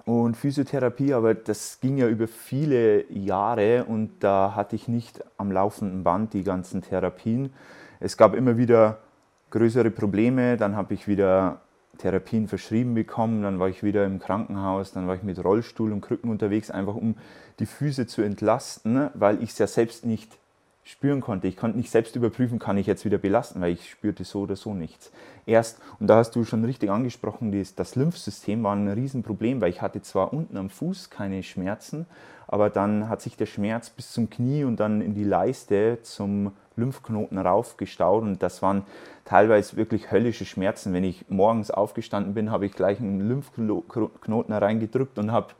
und 0.04 0.37
Physiotherapie, 0.37 1.14
aber 1.14 1.34
das 1.34 1.80
ging 1.80 1.96
ja 1.96 2.08
über 2.08 2.28
viele 2.28 3.11
Jahre 3.11 3.84
und 3.84 4.11
da 4.20 4.54
hatte 4.54 4.76
ich 4.76 4.88
nicht 4.88 5.25
am 5.38 5.50
laufenden 5.50 6.04
Band 6.04 6.34
die 6.34 6.44
ganzen 6.44 6.82
Therapien. 6.82 7.52
Es 8.00 8.16
gab 8.16 8.34
immer 8.34 8.56
wieder 8.56 8.99
größere 9.50 9.90
Probleme, 9.90 10.56
dann 10.56 10.76
habe 10.76 10.94
ich 10.94 11.08
wieder 11.08 11.61
Therapien 11.99 12.49
verschrieben 12.49 12.94
bekommen, 12.94 13.42
dann 13.42 13.58
war 13.58 13.68
ich 13.68 13.82
wieder 13.82 14.04
im 14.04 14.18
Krankenhaus, 14.18 14.92
dann 14.92 15.06
war 15.06 15.14
ich 15.14 15.23
mit 15.23 15.42
Rollstuhl 15.42 15.92
und 15.92 16.00
Krücken 16.00 16.30
unterwegs, 16.30 16.70
einfach 16.70 16.96
um 16.96 17.16
die 17.58 17.66
Füße 17.66 18.06
zu 18.06 18.23
entlasten, 18.23 19.11
weil 19.14 19.42
ich 19.42 19.50
es 19.50 19.58
ja 19.58 19.66
selbst 19.66 20.04
nicht 20.04 20.37
spüren 20.84 21.22
konnte. 21.22 21.48
Ich 21.48 21.56
konnte 21.56 21.78
nicht 21.78 21.90
selbst 21.90 22.14
überprüfen, 22.14 22.58
kann 22.58 22.76
ich 22.76 22.86
jetzt 22.86 23.06
wieder 23.06 23.16
belasten, 23.16 23.60
weil 23.60 23.72
ich 23.72 23.90
spürte 23.90 24.22
so 24.24 24.42
oder 24.42 24.54
so 24.54 24.74
nichts. 24.74 25.10
Erst, 25.46 25.80
und 25.98 26.06
da 26.08 26.16
hast 26.16 26.36
du 26.36 26.44
schon 26.44 26.64
richtig 26.64 26.90
angesprochen, 26.90 27.52
das, 27.76 27.96
Lymphsystem 27.96 28.62
war 28.62 28.76
ein 28.76 28.88
Riesenproblem, 28.88 29.60
weil 29.60 29.70
ich 29.70 29.80
hatte 29.80 30.02
zwar 30.02 30.32
unten 30.32 30.58
am 30.58 30.68
Fuß 30.68 31.08
keine 31.08 31.42
Schmerzen, 31.42 32.06
aber 32.46 32.68
dann 32.68 33.08
hat 33.08 33.22
sich 33.22 33.36
der 33.36 33.46
Schmerz 33.46 33.88
bis 33.88 34.12
zum 34.12 34.28
Knie 34.28 34.64
und 34.64 34.78
dann 34.78 35.00
in 35.00 35.14
die 35.14 35.24
Leiste 35.24 35.98
zum 36.02 36.52
Lymphknoten 36.76 37.38
raufgestaut 37.38 38.22
und 38.22 38.42
das 38.42 38.60
waren 38.60 38.84
teilweise 39.24 39.76
wirklich 39.76 40.10
höllische 40.10 40.44
Schmerzen. 40.44 40.92
Wenn 40.92 41.04
ich 41.04 41.24
morgens 41.30 41.70
aufgestanden 41.70 42.34
bin, 42.34 42.50
habe 42.50 42.66
ich 42.66 42.72
gleich 42.72 43.00
einen 43.00 43.26
Lymphknoten 43.26 44.52
reingedrückt 44.52 45.18
und 45.18 45.32
habe 45.32 45.54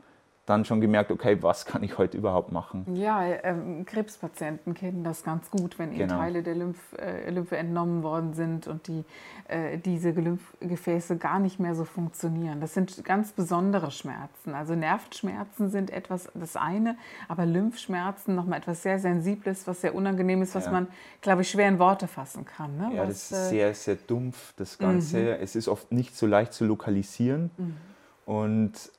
dann 0.45 0.63
schon 0.63 0.79
gemerkt, 0.79 1.11
okay, 1.11 1.41
was 1.41 1.65
kann 1.65 1.81
ich 1.81 1.97
heute 1.97 2.17
überhaupt 2.17 2.51
machen? 2.51 2.85
Ja, 2.95 3.23
ähm, 3.23 3.83
Krebspatienten 3.85 4.75
kennen 4.75 5.03
das 5.03 5.23
ganz 5.23 5.49
gut, 5.49 5.79
wenn 5.79 5.89
ihnen 5.89 6.07
genau. 6.07 6.17
Teile 6.17 6.43
der 6.43 6.53
Lymph, 6.53 6.93
äh, 6.99 7.29
Lymphe 7.31 7.57
entnommen 7.57 8.03
worden 8.03 8.33
sind 8.33 8.67
und 8.67 8.87
die, 8.87 9.03
äh, 9.47 9.79
diese 9.79 10.11
Lymphgefäße 10.11 11.17
gar 11.17 11.39
nicht 11.39 11.59
mehr 11.59 11.73
so 11.73 11.83
funktionieren. 11.83 12.61
Das 12.61 12.75
sind 12.75 13.03
ganz 13.03 13.31
besondere 13.31 13.89
Schmerzen. 13.89 14.53
Also 14.53 14.75
Nervenschmerzen 14.75 15.71
sind 15.71 15.89
etwas 15.89 16.29
das 16.35 16.55
eine, 16.55 16.95
aber 17.27 17.47
Lymphschmerzen 17.47 18.35
nochmal 18.35 18.59
etwas 18.59 18.83
sehr 18.83 18.99
Sensibles, 18.99 19.65
was 19.65 19.81
sehr 19.81 19.95
unangenehm 19.95 20.43
ist, 20.43 20.53
was 20.53 20.65
ja. 20.65 20.71
man, 20.71 20.87
glaube 21.21 21.41
ich, 21.41 21.49
schwer 21.49 21.69
in 21.69 21.79
Worte 21.79 22.07
fassen 22.07 22.45
kann. 22.45 22.77
Ne? 22.77 22.91
Ja, 22.93 23.07
was, 23.07 23.29
das 23.29 23.31
ist 23.31 23.47
äh, 23.47 23.49
sehr, 23.49 23.73
sehr 23.73 23.95
dumpf, 23.95 24.53
das 24.57 24.77
Ganze. 24.77 25.17
Mhm. 25.17 25.27
Es 25.41 25.55
ist 25.55 25.67
oft 25.67 25.91
nicht 25.91 26.15
so 26.15 26.27
leicht 26.27 26.53
zu 26.53 26.65
lokalisieren. 26.65 27.49
Mhm. 27.57 27.77
Und 28.25 28.91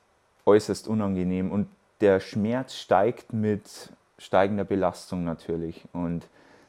äußerst 0.47 0.87
unangenehm 0.87 1.51
und 1.51 1.67
der 2.01 2.19
Schmerz 2.19 2.75
steigt 2.75 3.33
mit 3.33 3.91
steigender 4.17 4.63
Belastung 4.63 5.23
natürlich 5.23 5.85
und 5.93 6.27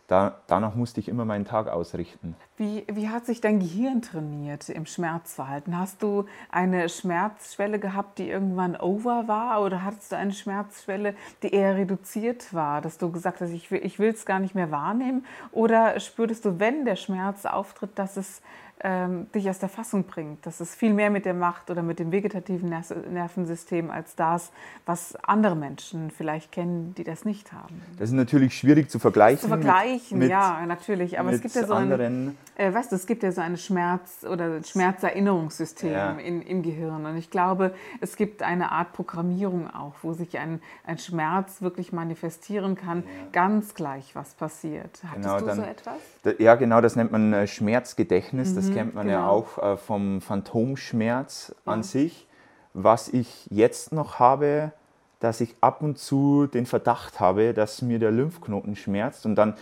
da, 0.08 0.40
danach 0.46 0.74
musste 0.74 1.00
ich 1.00 1.08
immer 1.08 1.26
meinen 1.26 1.44
Tag 1.44 1.68
ausrichten. 1.68 2.34
Wie, 2.56 2.86
wie 2.90 3.10
hat 3.10 3.26
sich 3.26 3.42
dein 3.42 3.60
Gehirn 3.60 4.00
trainiert 4.00 4.70
im 4.70 4.86
Schmerzverhalten? 4.86 5.78
Hast 5.78 6.02
du 6.02 6.24
eine 6.50 6.88
Schmerzschwelle 6.88 7.78
gehabt, 7.78 8.18
die 8.18 8.30
irgendwann 8.30 8.74
over 8.74 9.28
war 9.28 9.62
oder 9.62 9.84
hattest 9.84 10.12
du 10.12 10.16
eine 10.16 10.32
Schmerzschwelle, 10.32 11.14
die 11.42 11.52
eher 11.52 11.76
reduziert 11.76 12.54
war, 12.54 12.80
dass 12.80 12.96
du 12.96 13.12
gesagt 13.12 13.42
hast, 13.42 13.50
ich 13.50 13.70
will 13.70 14.08
es 14.08 14.24
gar 14.24 14.38
nicht 14.40 14.54
mehr 14.54 14.70
wahrnehmen? 14.70 15.26
Oder 15.52 16.00
spürtest 16.00 16.46
du, 16.46 16.58
wenn 16.58 16.86
der 16.86 16.96
Schmerz 16.96 17.44
auftritt, 17.44 17.90
dass 17.98 18.16
es 18.16 18.40
ähm, 18.80 19.26
dich 19.34 19.48
aus 19.50 19.58
der 19.58 19.68
Fassung 19.68 20.04
bringt. 20.04 20.46
Das 20.46 20.60
ist 20.60 20.74
viel 20.74 20.94
mehr 20.94 21.10
mit 21.10 21.24
der 21.24 21.34
Macht 21.34 21.70
oder 21.70 21.82
mit 21.82 21.98
dem 21.98 22.12
vegetativen 22.12 22.72
Nervensystem 23.12 23.90
als 23.90 24.14
das, 24.14 24.52
was 24.86 25.16
andere 25.16 25.56
Menschen 25.56 26.10
vielleicht 26.10 26.52
kennen, 26.52 26.94
die 26.96 27.04
das 27.04 27.24
nicht 27.24 27.52
haben. 27.52 27.82
Das 27.98 28.10
ist 28.10 28.14
natürlich 28.14 28.56
schwierig 28.56 28.90
zu 28.90 28.98
vergleichen. 28.98 29.40
Zu 29.40 29.48
vergleichen, 29.48 30.18
mit, 30.18 30.30
ja, 30.30 30.64
natürlich. 30.66 31.18
Aber 31.18 31.32
es 31.32 31.40
gibt 31.40 31.54
ja 31.54 31.66
so 31.66 31.74
ein, 31.74 32.36
äh, 32.56 32.72
weißt 32.72 32.92
du, 32.92 32.96
es 32.96 33.06
gibt 33.06 33.22
ja 33.22 33.32
so 33.32 33.40
ein 33.40 33.56
Schmerz- 33.56 34.24
oder 34.24 34.62
Schmerzerinnerungssystem 34.62 35.92
ja. 35.92 36.10
in, 36.12 36.42
im 36.42 36.62
Gehirn. 36.62 37.06
Und 37.06 37.16
ich 37.16 37.30
glaube, 37.30 37.74
es 38.00 38.16
gibt 38.16 38.42
eine 38.42 38.72
Art 38.72 38.92
Programmierung 38.92 39.68
auch, 39.72 39.94
wo 40.02 40.12
sich 40.12 40.38
ein, 40.38 40.60
ein 40.84 40.98
Schmerz 40.98 41.62
wirklich 41.62 41.92
manifestieren 41.92 42.76
kann, 42.76 42.98
ja. 42.98 43.04
ganz 43.32 43.74
gleich, 43.74 44.14
was 44.14 44.34
passiert. 44.34 45.00
Hattest 45.04 45.14
genau, 45.14 45.38
du 45.40 45.46
dann, 45.46 45.56
so 45.56 45.62
etwas? 45.62 46.38
Ja, 46.38 46.54
genau, 46.54 46.80
das 46.80 46.96
nennt 46.96 47.12
man 47.12 47.32
äh, 47.32 47.46
Schmerzgedächtnis. 47.46 48.50
Mhm. 48.50 48.56
Das 48.56 48.67
das 48.68 48.76
kennt 48.76 48.94
man 48.94 49.06
genau. 49.06 49.18
ja 49.18 49.28
auch 49.28 49.58
äh, 49.58 49.76
vom 49.76 50.20
Phantomschmerz 50.20 51.54
an 51.64 51.82
sich. 51.82 52.26
Was 52.74 53.08
ich 53.08 53.46
jetzt 53.50 53.92
noch 53.92 54.18
habe, 54.18 54.72
dass 55.20 55.40
ich 55.40 55.54
ab 55.60 55.82
und 55.82 55.98
zu 55.98 56.46
den 56.46 56.66
Verdacht 56.66 57.18
habe, 57.20 57.54
dass 57.54 57.82
mir 57.82 57.98
der 57.98 58.10
Lymphknoten 58.10 58.76
schmerzt 58.76 59.26
und 59.26 59.34
dann, 59.34 59.54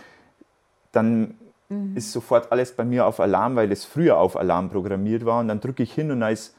dann 0.91 1.35
mhm. 1.69 1.95
ist 1.95 2.11
sofort 2.11 2.51
alles 2.51 2.73
bei 2.73 2.85
mir 2.85 3.05
auf 3.05 3.19
Alarm, 3.19 3.55
weil 3.55 3.71
es 3.71 3.85
früher 3.85 4.17
auf 4.17 4.37
Alarm 4.37 4.69
programmiert 4.69 5.25
war 5.25 5.39
und 5.39 5.47
dann 5.47 5.59
drücke 5.59 5.83
ich 5.83 5.93
hin 5.93 6.11
und 6.11 6.19
da 6.19 6.29
ist 6.29 6.55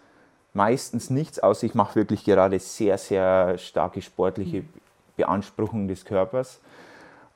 meistens 0.52 1.10
nichts 1.10 1.38
aus. 1.38 1.62
Ich 1.62 1.74
mache 1.74 1.94
wirklich 1.94 2.24
gerade 2.24 2.58
sehr, 2.58 2.98
sehr 2.98 3.58
starke 3.58 4.02
sportliche 4.02 4.62
mhm. 4.62 4.68
Beanspruchung 5.16 5.88
des 5.88 6.04
Körpers. 6.04 6.60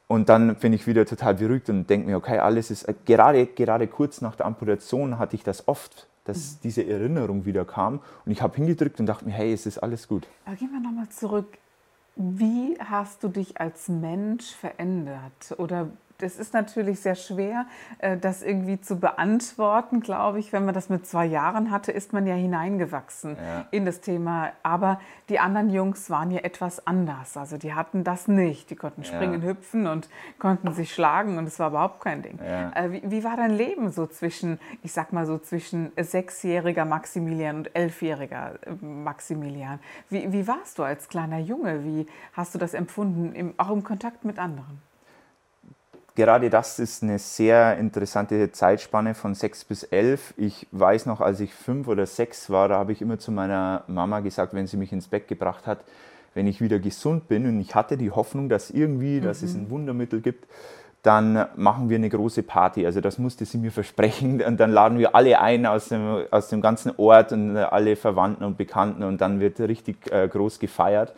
Und 0.09 0.29
dann 0.29 0.57
bin 0.57 0.73
ich 0.73 0.87
wieder 0.87 1.07
total 1.07 1.35
beruhigt 1.37 1.71
und 1.71 1.89
denke 1.89 2.07
mir, 2.07 2.17
okay, 2.17 2.39
alles 2.39 2.71
ist, 2.71 2.85
äh, 2.85 2.95
gerade, 3.05 3.47
gerade 3.47 3.87
kurz 3.87 4.21
nach 4.21 4.37
der 4.37 4.47
Amputation 4.47 5.19
hatte 5.19 5.37
ich 5.37 5.43
das 5.43 5.69
oft, 5.69 6.07
dass 6.25 6.55
mhm. 6.55 6.59
diese 6.65 6.87
Erinnerung 6.87 7.45
wieder 7.45 7.65
kam. 7.65 8.01
Und 8.25 8.33
ich 8.33 8.43
habe 8.43 8.57
hingedrückt 8.57 9.01
und 9.01 9.07
dachte 9.07 9.25
mir, 9.25 9.33
hey, 9.33 9.53
es 9.53 9.67
ist 9.67 9.79
alles 9.79 10.09
gut. 10.09 10.27
Aber 10.45 10.57
gehen 10.57 10.71
wir 10.71 10.81
nochmal 10.81 11.09
zurück. 11.09 11.59
Wie 12.17 12.77
hast 12.79 13.25
du 13.25 13.29
dich 13.29 13.59
als 13.59 13.89
Mensch 13.89 14.55
verändert? 14.55 15.55
Oder 15.57 15.89
das 16.23 16.37
ist 16.37 16.55
natürlich 16.55 17.01
sehr 17.01 17.17
schwer, 17.17 17.67
äh, 17.99 18.17
das 18.17 18.43
irgendwie 18.43 18.81
zu 18.81 19.01
beantworten, 19.01 20.01
glaube 20.01 20.39
ich. 20.39 20.53
Wenn 20.53 20.65
man 20.65 20.75
das 20.75 20.89
mit 20.89 21.07
zwei 21.07 21.27
Jahren 21.27 21.71
hatte, 21.71 21.91
ist 21.91 22.13
man 22.13 22.27
ja 22.27 22.35
hineingewachsen 22.35 23.37
ja. 23.37 23.67
in 23.73 23.85
das 23.85 24.01
Thema. 24.01 24.53
Aber 24.63 25.01
die 25.29 25.41
anderen 25.41 25.71
Jungs 25.71 26.11
waren 26.11 26.31
ja 26.31 26.41
etwas 26.41 26.87
anders. 26.87 27.37
Also 27.37 27.59
die 27.59 27.75
hatten 27.75 28.05
das 28.05 28.29
nicht. 28.29 28.71
Die 28.71 28.77
konnten 28.77 29.03
springen, 29.05 29.43
ja. 29.43 29.49
hüpfen 29.49 29.87
und 29.89 30.09
konnten 30.39 30.73
sich 30.73 30.95
schlagen 30.95 31.39
und 31.39 31.47
es 31.49 31.59
war 31.59 31.71
überhaupt 31.71 32.01
kein 32.01 32.23
Ding. 32.23 32.39
Ja. 32.39 32.71
Äh, 32.75 32.93
wie, 32.93 33.03
wie, 33.05 33.25
war 33.25 33.37
dein 33.37 33.51
Leben 33.51 33.91
so 33.91 34.07
zwischen, 34.07 34.61
ich 34.83 34.93
sag 34.93 35.13
mal 35.13 35.27
so 35.27 35.39
zwischen 35.39 35.91
sechsjähriger 35.97 36.85
Maximilian 36.85 37.57
und 37.57 37.75
elfjähriger 37.75 38.55
äh, 38.63 38.85
Maximilian? 38.85 39.81
Wie, 40.09 40.33
wie 40.33 40.47
warst 40.47 40.79
du 40.79 40.85
als 40.85 41.09
kleiner 41.09 41.39
Junge? 41.39 41.85
Wie 41.85 42.07
hast 42.33 42.55
du 42.55 42.59
das 42.59 42.75
empfunden, 42.75 43.35
im, 43.35 43.55
auch 43.57 43.71
im 43.71 43.83
Kontakt 43.83 44.25
mit 44.25 44.39
anderen? 44.39 44.92
Gerade 46.15 46.51
das 46.51 46.79
ist 46.79 47.03
eine 47.03 47.19
sehr 47.19 47.79
interessante 47.79 48.53
Zeitspanne 48.53 49.15
von 49.15 49.35
sechs 49.35 49.65
bis 49.65 49.83
elf. 49.83 50.35
Ich 50.37 50.67
weiß 50.73 51.07
noch, 51.07 51.21
als 51.21 51.41
ich 51.41 51.55
fünf 51.55 51.89
oder 51.89 52.07
sechs 52.07 52.51
war, 52.51 52.69
da 52.69 52.77
habe 52.77 52.93
ich 52.93 53.01
immer 53.01 53.19
zu 53.19 53.33
meiner 53.33 53.85
Mama 53.87 54.21
gesagt, 54.21 54.55
wenn 54.55 54.67
sie 54.67 54.77
mich 54.77 54.93
ins 54.93 55.09
Bett 55.09 55.29
gebracht 55.29 55.67
hat, 55.67 55.81
wenn 56.35 56.47
ich 56.47 56.61
wieder 56.61 56.79
gesund 56.79 57.29
bin 57.29 57.47
und 57.47 57.61
ich 57.61 57.75
hatte 57.75 57.97
die 57.97 58.11
Hoffnung, 58.11 58.49
dass 58.49 58.71
irgendwie, 58.71 59.21
mhm. 59.21 59.25
dass 59.25 59.43
es 59.43 59.55
ein 59.55 59.71
Wundermittel 59.71 60.21
gibt, 60.21 60.47
dann 61.03 61.47
machen 61.57 61.89
wir 61.89 61.97
eine 61.97 62.09
große 62.09 62.45
Party. 62.45 62.87
Also 62.87 63.01
das 63.01 63.19
musste 63.19 63.45
sie 63.45 63.59
mir 63.59 63.73
versprechen. 63.73 64.43
Und 64.43 64.59
dann 64.59 64.71
laden 64.71 64.99
wir 64.99 65.15
alle 65.15 65.41
ein 65.41 65.67
aus 65.67 65.89
dem, 65.89 66.25
aus 66.31 66.49
dem 66.49 66.61
ganzen 66.61 66.93
Ort 66.97 67.33
und 67.33 67.57
alle 67.57 67.97
Verwandten 67.97 68.45
und 68.45 68.57
Bekannten 68.57 69.03
und 69.03 69.21
dann 69.21 69.41
wird 69.41 69.59
richtig 69.61 70.11
äh, 70.13 70.29
groß 70.29 70.59
gefeiert. 70.59 71.13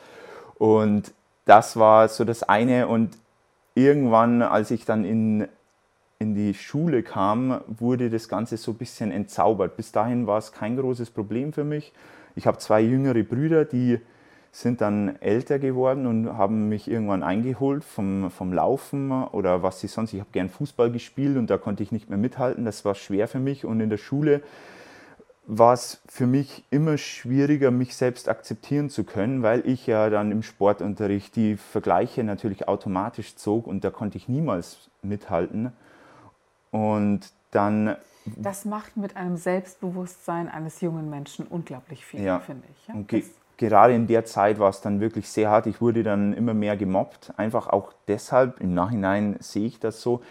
Und 0.56 1.12
das 1.44 1.76
war 1.76 2.08
so 2.08 2.24
das 2.24 2.42
eine. 2.42 2.88
Und 2.88 3.18
irgendwann, 3.74 4.42
als 4.42 4.70
ich 4.70 4.84
dann 4.84 5.04
in, 5.04 5.48
in 6.18 6.34
die 6.34 6.54
Schule 6.54 7.02
kam, 7.02 7.60
wurde 7.66 8.10
das 8.10 8.28
Ganze 8.28 8.56
so 8.56 8.72
ein 8.72 8.78
bisschen 8.78 9.10
entzaubert. 9.10 9.76
Bis 9.76 9.92
dahin 9.92 10.26
war 10.26 10.38
es 10.38 10.52
kein 10.52 10.76
großes 10.76 11.10
Problem 11.10 11.52
für 11.52 11.64
mich. 11.64 11.92
Ich 12.36 12.46
habe 12.46 12.58
zwei 12.58 12.80
jüngere 12.80 13.22
Brüder, 13.22 13.64
die 13.64 14.00
sind 14.50 14.80
dann 14.80 15.20
älter 15.20 15.58
geworden 15.58 16.06
und 16.06 16.38
haben 16.38 16.68
mich 16.68 16.88
irgendwann 16.88 17.24
eingeholt 17.24 17.82
vom, 17.82 18.30
vom 18.30 18.52
Laufen 18.52 19.10
oder 19.10 19.64
was 19.64 19.80
sie 19.80 19.88
sonst. 19.88 20.12
Ich 20.12 20.20
habe 20.20 20.30
gern 20.30 20.48
Fußball 20.48 20.92
gespielt 20.92 21.36
und 21.36 21.50
da 21.50 21.58
konnte 21.58 21.82
ich 21.82 21.90
nicht 21.90 22.08
mehr 22.08 22.18
mithalten. 22.18 22.64
Das 22.64 22.84
war 22.84 22.94
schwer 22.94 23.26
für 23.26 23.40
mich. 23.40 23.64
Und 23.64 23.80
in 23.80 23.90
der 23.90 23.96
Schule 23.96 24.42
war 25.46 25.74
es 25.74 26.00
für 26.08 26.26
mich 26.26 26.64
immer 26.70 26.96
schwieriger, 26.96 27.70
mich 27.70 27.96
selbst 27.96 28.28
akzeptieren 28.28 28.88
zu 28.88 29.04
können, 29.04 29.42
weil 29.42 29.66
ich 29.66 29.86
ja 29.86 30.08
dann 30.08 30.32
im 30.32 30.42
Sportunterricht 30.42 31.36
die 31.36 31.56
Vergleiche 31.56 32.24
natürlich 32.24 32.66
automatisch 32.66 33.36
zog 33.36 33.66
und 33.66 33.84
da 33.84 33.90
konnte 33.90 34.16
ich 34.16 34.28
niemals 34.28 34.90
mithalten. 35.02 35.72
Und 36.70 37.20
dann. 37.50 37.96
Das 38.36 38.64
macht 38.64 38.96
mit 38.96 39.16
einem 39.16 39.36
Selbstbewusstsein 39.36 40.48
eines 40.48 40.80
jungen 40.80 41.10
Menschen 41.10 41.46
unglaublich 41.46 42.04
viel, 42.04 42.22
ja. 42.22 42.40
finde 42.40 42.66
ich. 42.72 42.88
Ja? 42.88 42.94
Und 42.94 43.08
ge 43.08 43.24
gerade 43.56 43.94
in 43.94 44.08
der 44.08 44.24
Zeit 44.24 44.58
war 44.58 44.70
es 44.70 44.80
dann 44.80 44.98
wirklich 45.00 45.28
sehr 45.28 45.50
hart. 45.50 45.66
Ich 45.66 45.80
wurde 45.80 46.02
dann 46.02 46.32
immer 46.32 46.54
mehr 46.54 46.76
gemobbt, 46.76 47.32
einfach 47.36 47.68
auch 47.68 47.92
deshalb, 48.08 48.60
im 48.60 48.74
Nachhinein 48.74 49.36
sehe 49.38 49.66
ich 49.66 49.78
das 49.78 50.00
so, 50.00 50.22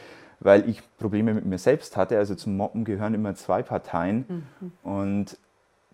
weil 0.43 0.69
ich 0.69 0.81
Probleme 0.97 1.33
mit 1.33 1.45
mir 1.45 1.57
selbst 1.57 1.97
hatte. 1.97 2.17
Also 2.17 2.35
zum 2.35 2.57
Mobben 2.57 2.83
gehören 2.83 3.13
immer 3.13 3.35
zwei 3.35 3.63
Parteien. 3.63 4.43
Mhm. 4.59 4.71
Und 4.83 5.37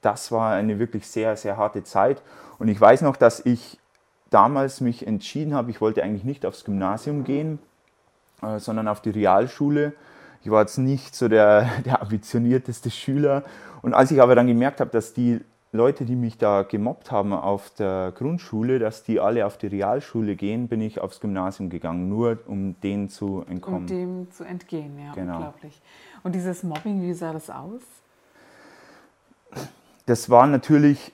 das 0.02 0.32
war 0.32 0.54
eine 0.54 0.80
wirklich 0.80 1.08
sehr, 1.08 1.36
sehr 1.38 1.58
harte 1.58 1.84
Zeit. 1.84 2.22
Und 2.58 2.68
ich 2.68 2.80
weiß 2.80 3.02
noch, 3.02 3.16
dass 3.16 3.46
ich 3.46 3.80
damals 4.30 4.82
mich 4.82 5.06
entschieden 5.08 5.54
habe, 5.54 5.72
ich 5.72 5.82
wollte 5.82 6.04
eigentlich 6.04 6.24
nicht 6.24 6.46
aufs 6.46 6.64
Gymnasium 6.64 7.24
gehen, 7.24 7.60
äh, 8.42 8.60
sondern 8.60 8.88
auf 8.88 9.02
die 9.02 9.10
Realschule. 9.10 9.94
Ich 10.44 10.52
war 10.52 10.62
jetzt 10.62 10.78
nicht 10.78 11.16
so 11.16 11.28
der, 11.28 11.70
der 11.86 12.02
ambitionierteste 12.02 12.92
Schüler. 12.92 13.44
Und 13.82 13.94
als 13.94 14.12
ich 14.12 14.22
aber 14.22 14.36
dann 14.36 14.48
gemerkt 14.48 14.80
habe, 14.80 14.90
dass 14.90 15.14
die 15.14 15.42
Leute, 15.72 16.06
die 16.06 16.16
mich 16.16 16.38
da 16.38 16.64
gemobbt 16.64 17.12
haben 17.12 17.32
auf 17.32 17.70
der 17.72 18.12
Grundschule, 18.16 18.80
dass 18.80 19.04
die 19.04 19.20
alle 19.20 19.46
auf 19.46 19.58
die 19.58 19.68
Realschule 19.68 20.36
gehen, 20.36 20.68
bin 20.68 20.82
ich 20.82 21.00
aufs 21.00 21.20
Gymnasium 21.20 21.70
gegangen, 21.70 22.10
nur 22.10 22.40
um 22.48 22.80
denen 22.82 23.10
zu 23.10 23.46
entkommen. 23.48 23.82
Um 23.82 23.88
dem 23.88 24.32
zu 24.32 24.44
entgehen, 24.44 24.98
ja, 24.98 25.14
genau. 25.14 25.36
unglaublich. 25.36 25.80
Und 26.24 26.34
dieses 26.34 26.64
Mobbing, 26.64 27.04
wie 27.04 27.14
sah 27.14 27.34
das 27.34 27.50
aus? 27.52 27.82
das 30.10 30.30
war 30.30 30.48
natürlich 30.48 31.14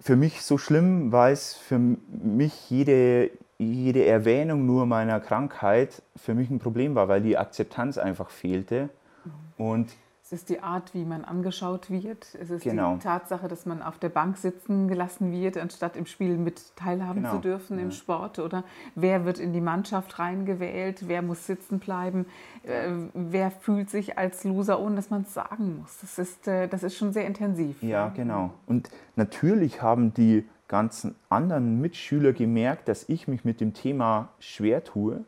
für 0.00 0.16
mich 0.16 0.42
so 0.42 0.58
schlimm, 0.58 1.12
weil 1.12 1.32
es 1.32 1.54
für 1.54 1.78
mich 1.78 2.68
jede, 2.68 3.30
jede 3.58 4.04
Erwähnung 4.04 4.66
nur 4.66 4.86
meiner 4.86 5.20
Krankheit 5.20 6.02
für 6.16 6.34
mich 6.34 6.50
ein 6.50 6.58
Problem 6.58 6.96
war, 6.96 7.06
weil 7.06 7.22
die 7.22 7.38
Akzeptanz 7.38 7.96
einfach 7.96 8.30
fehlte. 8.30 8.88
Mhm. 9.24 9.30
Und 9.56 9.96
es 10.26 10.32
ist 10.32 10.48
die 10.48 10.58
Art, 10.58 10.92
wie 10.92 11.04
man 11.04 11.24
angeschaut 11.24 11.88
wird. 11.88 12.26
Es 12.40 12.50
ist 12.50 12.64
genau. 12.64 12.94
die 12.94 12.98
Tatsache, 12.98 13.46
dass 13.46 13.64
man 13.64 13.80
auf 13.80 14.00
der 14.00 14.08
Bank 14.08 14.36
sitzen 14.38 14.88
gelassen 14.88 15.30
wird, 15.30 15.56
anstatt 15.56 15.94
im 15.94 16.04
Spiel 16.04 16.36
mit 16.36 16.74
teilhaben 16.74 17.22
genau. 17.22 17.36
zu 17.36 17.42
dürfen 17.42 17.78
ja. 17.78 17.84
im 17.84 17.92
Sport. 17.92 18.40
Oder 18.40 18.64
wer 18.96 19.24
wird 19.24 19.38
in 19.38 19.52
die 19.52 19.60
Mannschaft 19.60 20.18
reingewählt, 20.18 21.06
wer 21.06 21.22
muss 21.22 21.46
sitzen 21.46 21.78
bleiben, 21.78 22.26
äh, 22.64 22.88
wer 23.14 23.52
fühlt 23.52 23.88
sich 23.88 24.18
als 24.18 24.42
Loser, 24.42 24.80
ohne 24.80 24.96
dass 24.96 25.10
man 25.10 25.22
es 25.22 25.32
sagen 25.32 25.78
muss. 25.78 25.98
Das 26.00 26.18
ist, 26.18 26.48
äh, 26.48 26.66
das 26.66 26.82
ist 26.82 26.96
schon 26.96 27.12
sehr 27.12 27.24
intensiv. 27.24 27.80
Ja, 27.84 28.08
genau. 28.08 28.50
Und 28.66 28.90
natürlich 29.14 29.80
haben 29.80 30.12
die 30.12 30.44
ganzen 30.66 31.14
anderen 31.28 31.80
Mitschüler 31.80 32.32
gemerkt, 32.32 32.88
dass 32.88 33.08
ich 33.08 33.28
mich 33.28 33.44
mit 33.44 33.60
dem 33.60 33.74
Thema 33.74 34.30
schwer 34.40 34.82
tue. 34.82 35.24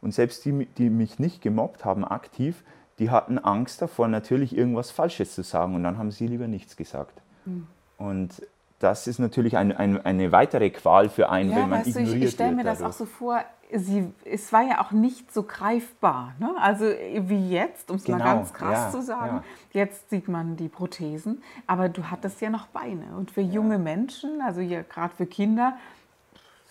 Und 0.00 0.12
selbst 0.12 0.44
die, 0.44 0.66
die 0.66 0.90
mich 0.90 1.20
nicht 1.20 1.42
gemobbt 1.42 1.84
haben 1.84 2.04
aktiv, 2.04 2.64
die 2.98 3.10
hatten 3.10 3.38
Angst 3.38 3.82
davor, 3.82 4.08
natürlich 4.08 4.56
irgendwas 4.56 4.90
Falsches 4.90 5.34
zu 5.34 5.42
sagen 5.42 5.74
und 5.74 5.82
dann 5.82 5.98
haben 5.98 6.10
sie 6.10 6.26
lieber 6.26 6.48
nichts 6.48 6.76
gesagt. 6.76 7.22
Mhm. 7.44 7.66
Und 7.98 8.42
das 8.78 9.06
ist 9.06 9.18
natürlich 9.18 9.56
ein, 9.56 9.72
ein, 9.72 10.04
eine 10.04 10.32
weitere 10.32 10.70
Qual 10.70 11.08
für 11.08 11.30
einen, 11.30 11.50
ja, 11.50 11.56
wenn 11.56 11.68
man 11.68 11.80
ignoriert 11.80 12.08
du, 12.08 12.16
ich, 12.16 12.24
ich 12.24 12.30
stelle 12.32 12.52
mir 12.52 12.64
das 12.64 12.82
auch 12.82 12.92
so 12.92 13.06
vor, 13.06 13.40
sie, 13.72 14.12
es 14.24 14.52
war 14.52 14.62
ja 14.62 14.80
auch 14.80 14.90
nicht 14.90 15.32
so 15.32 15.44
greifbar. 15.44 16.34
Ne? 16.38 16.54
Also 16.60 16.84
wie 16.84 17.50
jetzt, 17.50 17.90
um 17.90 17.96
es 17.96 18.04
genau, 18.04 18.18
mal 18.18 18.24
ganz 18.24 18.52
krass 18.52 18.72
ja, 18.72 18.90
zu 18.90 19.02
sagen. 19.02 19.42
Ja. 19.72 19.82
Jetzt 19.82 20.10
sieht 20.10 20.28
man 20.28 20.56
die 20.56 20.68
Prothesen, 20.68 21.42
aber 21.66 21.88
du 21.88 22.10
hattest 22.10 22.40
ja 22.40 22.50
noch 22.50 22.66
Beine. 22.66 23.16
Und 23.16 23.30
für 23.30 23.40
junge 23.40 23.78
Menschen, 23.78 24.40
also 24.42 24.60
gerade 24.60 25.14
für 25.14 25.26
Kinder, 25.26 25.76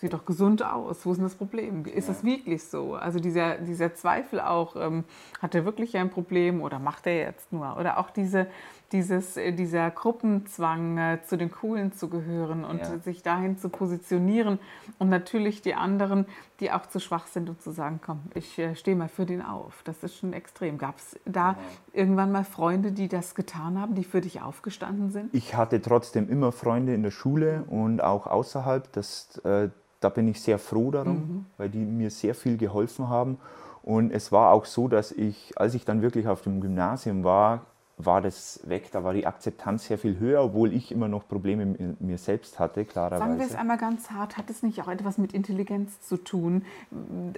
sieht 0.02 0.12
doch 0.12 0.24
gesund 0.24 0.64
aus. 0.64 1.06
Wo 1.06 1.12
ist 1.12 1.18
denn 1.18 1.24
das 1.24 1.36
Problem? 1.36 1.86
Ist 1.86 2.08
ja. 2.08 2.14
das 2.14 2.24
wirklich 2.24 2.64
so? 2.64 2.94
Also 2.94 3.20
dieser, 3.20 3.58
dieser 3.58 3.94
Zweifel 3.94 4.40
auch, 4.40 4.74
ähm, 4.74 5.04
hat 5.40 5.54
er 5.54 5.64
wirklich 5.64 5.96
ein 5.96 6.10
Problem 6.10 6.60
oder 6.60 6.80
macht 6.80 7.06
er 7.06 7.16
jetzt 7.16 7.52
nur? 7.52 7.76
Oder 7.78 7.98
auch 7.98 8.10
diese, 8.10 8.48
dieses, 8.92 9.36
äh, 9.36 9.52
dieser 9.52 9.90
Gruppenzwang, 9.90 10.98
äh, 10.98 11.18
zu 11.26 11.36
den 11.36 11.50
Coolen 11.50 11.92
zu 11.92 12.08
gehören 12.08 12.64
und 12.64 12.80
ja. 12.80 12.98
sich 12.98 13.22
dahin 13.22 13.58
zu 13.58 13.68
positionieren. 13.68 14.58
Und 14.98 15.08
natürlich 15.08 15.62
die 15.62 15.74
anderen, 15.74 16.26
die 16.60 16.70
auch 16.70 16.86
zu 16.86 17.00
schwach 17.00 17.26
sind, 17.26 17.48
um 17.48 17.58
zu 17.58 17.70
sagen, 17.70 18.00
komm, 18.04 18.20
ich 18.34 18.58
äh, 18.58 18.74
stehe 18.74 18.96
mal 18.96 19.08
für 19.08 19.26
den 19.26 19.42
auf. 19.42 19.82
Das 19.84 20.02
ist 20.02 20.16
schon 20.16 20.32
extrem. 20.32 20.78
Gab 20.78 20.98
es 20.98 21.18
da 21.24 21.52
ja. 21.52 21.58
irgendwann 21.92 22.30
mal 22.30 22.44
Freunde, 22.44 22.92
die 22.92 23.08
das 23.08 23.34
getan 23.34 23.80
haben, 23.80 23.94
die 23.94 24.04
für 24.04 24.20
dich 24.20 24.42
aufgestanden 24.42 25.10
sind? 25.10 25.34
Ich 25.34 25.54
hatte 25.54 25.80
trotzdem 25.80 26.28
immer 26.28 26.52
Freunde 26.52 26.94
in 26.94 27.02
der 27.02 27.10
Schule 27.10 27.64
und 27.68 28.02
auch 28.02 28.26
außerhalb, 28.26 28.92
dass 28.92 29.38
äh, 29.44 29.70
da 30.00 30.08
bin 30.08 30.28
ich 30.28 30.40
sehr 30.40 30.58
froh 30.58 30.90
darum, 30.90 31.14
mhm. 31.14 31.46
weil 31.56 31.70
die 31.70 31.84
mir 31.84 32.10
sehr 32.10 32.34
viel 32.34 32.56
geholfen 32.56 33.08
haben. 33.08 33.38
Und 33.82 34.12
es 34.12 34.30
war 34.30 34.52
auch 34.52 34.64
so, 34.64 34.88
dass 34.88 35.12
ich, 35.12 35.52
als 35.56 35.74
ich 35.74 35.84
dann 35.84 36.02
wirklich 36.02 36.28
auf 36.28 36.42
dem 36.42 36.60
Gymnasium 36.60 37.24
war, 37.24 37.66
war 38.04 38.20
das 38.20 38.60
weg, 38.64 38.90
da 38.92 39.04
war 39.04 39.12
die 39.12 39.26
Akzeptanz 39.26 39.86
sehr 39.86 39.98
viel 39.98 40.18
höher, 40.18 40.42
obwohl 40.42 40.72
ich 40.72 40.92
immer 40.92 41.08
noch 41.08 41.26
Probleme 41.28 41.66
mit 41.66 42.00
mir 42.00 42.18
selbst 42.18 42.58
hatte, 42.58 42.84
klarerweise. 42.84 43.20
Sagen 43.20 43.38
wir 43.38 43.46
es 43.46 43.54
einmal 43.54 43.78
ganz 43.78 44.10
hart, 44.10 44.36
hat 44.36 44.50
es 44.50 44.62
nicht 44.62 44.80
auch 44.82 44.88
etwas 44.88 45.18
mit 45.18 45.32
Intelligenz 45.32 46.00
zu 46.00 46.16
tun 46.16 46.64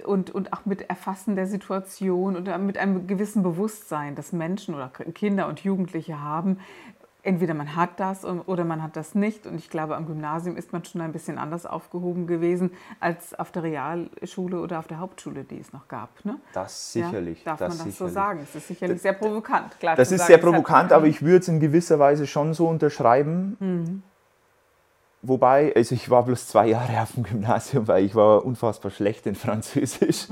und, 0.05 0.31
und 0.31 0.53
auch 0.53 0.65
mit 0.65 0.89
Erfassen 0.89 1.35
der 1.35 1.47
Situation 1.47 2.35
oder 2.35 2.57
mit 2.57 2.77
einem 2.77 3.07
gewissen 3.07 3.43
Bewusstsein, 3.43 4.15
das 4.15 4.31
Menschen 4.31 4.75
oder 4.75 4.89
Kinder 4.89 5.47
und 5.47 5.61
Jugendliche 5.61 6.21
haben, 6.21 6.59
entweder 7.25 7.53
man 7.53 7.75
hat 7.75 7.99
das 7.99 8.23
oder 8.23 8.63
man 8.63 8.81
hat 8.83 8.95
das 8.95 9.15
nicht. 9.15 9.45
Und 9.47 9.55
ich 9.55 9.69
glaube, 9.69 9.95
am 9.95 10.05
Gymnasium 10.05 10.57
ist 10.57 10.71
man 10.73 10.85
schon 10.85 11.01
ein 11.01 11.11
bisschen 11.11 11.37
anders 11.37 11.65
aufgehoben 11.65 12.27
gewesen 12.27 12.71
als 12.99 13.37
auf 13.37 13.51
der 13.51 13.63
Realschule 13.63 14.59
oder 14.59 14.79
auf 14.79 14.87
der 14.87 14.99
Hauptschule, 14.99 15.43
die 15.43 15.59
es 15.59 15.73
noch 15.73 15.87
gab. 15.87 16.23
Ne? 16.23 16.37
Das 16.53 16.93
sicherlich. 16.93 17.43
Ja, 17.43 17.51
darf 17.51 17.59
das 17.59 17.69
man 17.69 17.77
das 17.77 17.95
sicherlich. 17.95 18.13
so 18.13 18.13
sagen? 18.13 18.39
Es 18.43 18.55
ist 18.55 18.67
sicherlich 18.67 19.01
sehr 19.01 19.13
provokant. 19.13 19.79
Klar, 19.79 19.95
das 19.95 20.11
ist 20.11 20.19
sagen, 20.19 20.27
sehr 20.27 20.37
provokant, 20.37 20.91
aber 20.91 21.07
ich 21.07 21.21
würde 21.21 21.39
es 21.39 21.47
in 21.47 21.59
gewisser 21.59 21.99
Weise 21.99 22.27
schon 22.27 22.53
so 22.53 22.67
unterschreiben. 22.67 23.57
Mhm. 23.59 24.03
Wobei, 25.27 25.73
also 25.75 25.95
ich 25.95 26.09
war 26.09 26.23
bloß 26.23 26.47
zwei 26.47 26.67
Jahre 26.67 27.01
auf 27.01 27.13
dem 27.13 27.23
Gymnasium, 27.23 27.87
weil 27.87 28.05
ich 28.05 28.13
war 28.13 28.45
unfassbar 28.45 28.91
schlecht 28.91 29.25
in 29.25 29.33
Französisch. 29.35 30.27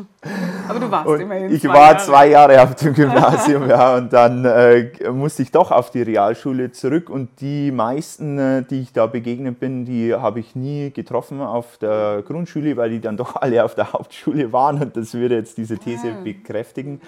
Aber 0.67 0.79
du 0.79 0.91
warst 0.91 1.08
und 1.08 1.19
immerhin 1.19 1.51
Ich 1.51 1.67
war 1.67 1.75
Jahre. 1.75 1.97
zwei 1.97 2.27
Jahre 2.29 2.62
auf 2.62 2.75
dem 2.75 2.93
Gymnasium, 2.93 3.67
ja, 3.69 3.97
und 3.97 4.13
dann 4.13 4.45
äh, 4.45 4.91
musste 5.12 5.41
ich 5.41 5.51
doch 5.51 5.71
auf 5.71 5.89
die 5.89 6.03
Realschule 6.03 6.71
zurück 6.71 7.10
und 7.10 7.41
die 7.41 7.71
meisten, 7.71 8.38
äh, 8.38 8.63
die 8.63 8.82
ich 8.82 8.93
da 8.93 9.08
begegnet 9.08 9.60
bin, 9.60 9.86
die 9.86 10.13
habe 10.13 10.39
ich 10.39 10.56
nie 10.56 10.91
getroffen 10.91 11.41
auf 11.41 11.77
der 11.77 12.23
Grundschule, 12.25 12.77
weil 12.77 12.91
die 12.91 13.01
dann 13.01 13.17
doch 13.17 13.36
alle 13.41 13.63
auf 13.63 13.73
der 13.73 13.93
Hauptschule 13.93 14.53
waren 14.53 14.82
und 14.82 14.95
das 14.95 15.13
würde 15.13 15.36
jetzt 15.36 15.58
diese 15.58 15.77
These. 15.77 16.13
Ah. 16.19 16.23
bekräftigen. 16.23 17.01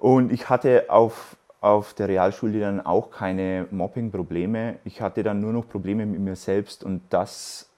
Und 0.00 0.32
ich 0.32 0.48
hatte 0.48 0.86
auf 0.88 1.36
auf 1.62 1.94
der 1.94 2.08
Realschule 2.08 2.60
dann 2.60 2.80
auch 2.80 3.10
keine 3.10 3.68
Mobbing-Probleme. 3.70 4.80
Ich 4.84 5.00
hatte 5.00 5.22
dann 5.22 5.40
nur 5.40 5.52
noch 5.52 5.68
Probleme 5.68 6.04
mit 6.04 6.20
mir 6.20 6.36
selbst 6.36 6.84
und 6.84 7.02
das 7.10 7.70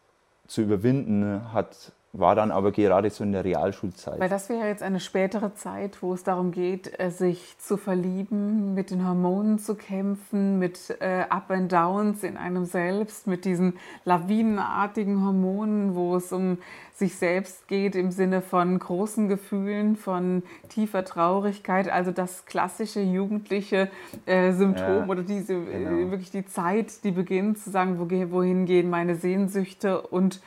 zu 0.47 0.63
überwinden 0.63 1.53
hat 1.53 1.93
war 2.17 2.37
dann 2.37 2.53
aber 2.53 2.71
gerade 2.71 3.11
so 3.11 3.25
in 3.25 3.33
der 3.33 3.45
Realschulzeit. 3.45 4.21
Weil 4.21 4.29
das 4.29 4.49
wäre 4.49 4.69
jetzt 4.69 4.83
eine 4.83 5.01
spätere 5.01 5.55
Zeit, 5.55 6.01
wo 6.01 6.15
es 6.15 6.23
darum 6.23 6.53
geht, 6.53 6.99
äh, 7.01 7.11
sich 7.11 7.59
zu 7.59 7.77
verlieben, 7.77 8.75
mit 8.75 8.91
den 8.91 9.07
Hormonen 9.07 9.59
zu 9.59 9.75
kämpfen, 9.75 10.59
mit 10.61 10.97
äh, 11.01 11.25
Up 11.29 11.51
and 11.51 11.73
Downs 11.73 12.23
in 12.23 12.37
einem 12.37 12.67
selbst, 12.67 13.27
mit 13.27 13.45
diesen 13.45 13.75
lawinenartigen 14.05 15.25
Hormonen, 15.25 15.97
wo 15.97 16.15
es 16.17 16.33
um 16.33 16.59
sich 16.95 17.17
selbst 17.17 17.67
geht 17.67 17.97
im 17.97 18.13
Sinne 18.13 18.41
von 18.41 18.79
großen 18.79 19.29
Gefühlen, 19.29 19.97
von 19.97 20.45
tiefer 20.69 21.05
Traurigkeit, 21.05 21.89
also 21.89 22.13
das 22.13 22.47
klassische 22.47 23.01
jugendliche 23.01 23.91
äh, 24.27 24.53
Symptom 24.53 24.87
ja, 24.87 25.07
oder 25.09 25.23
diese 25.25 25.55
äh, 25.55 25.85
genau. 25.85 25.99
äh, 25.99 26.11
wirklich 26.13 26.31
die 26.31 26.47
Zeit, 26.47 27.03
die 27.03 27.11
beginnt 27.11 27.59
zu 27.59 27.71
sagen, 27.71 27.99
wohin 27.99 28.67
gehen 28.67 28.89
meine 28.89 29.17
Sehnsüchte 29.17 30.01
und 30.01 30.41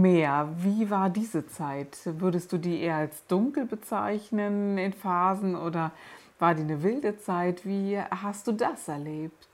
mehr. 0.00 0.48
Wie 0.58 0.90
war 0.90 1.10
diese 1.10 1.46
Zeit? 1.46 1.98
Würdest 2.04 2.52
du 2.52 2.58
die 2.58 2.80
eher 2.80 2.96
als 2.96 3.26
dunkel 3.26 3.66
bezeichnen 3.66 4.78
in 4.78 4.92
Phasen 4.92 5.54
oder 5.54 5.92
war 6.38 6.54
die 6.54 6.62
eine 6.62 6.82
wilde 6.82 7.18
Zeit? 7.18 7.64
Wie 7.64 7.98
hast 7.98 8.46
du 8.46 8.52
das 8.52 8.88
erlebt? 8.88 9.46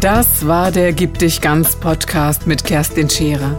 Das 0.00 0.46
war 0.46 0.70
der 0.70 0.92
Gib 0.92 1.18
dich 1.18 1.40
ganz 1.40 1.76
Podcast 1.76 2.46
mit 2.46 2.64
Kerstin 2.64 3.08
Scherer. 3.08 3.58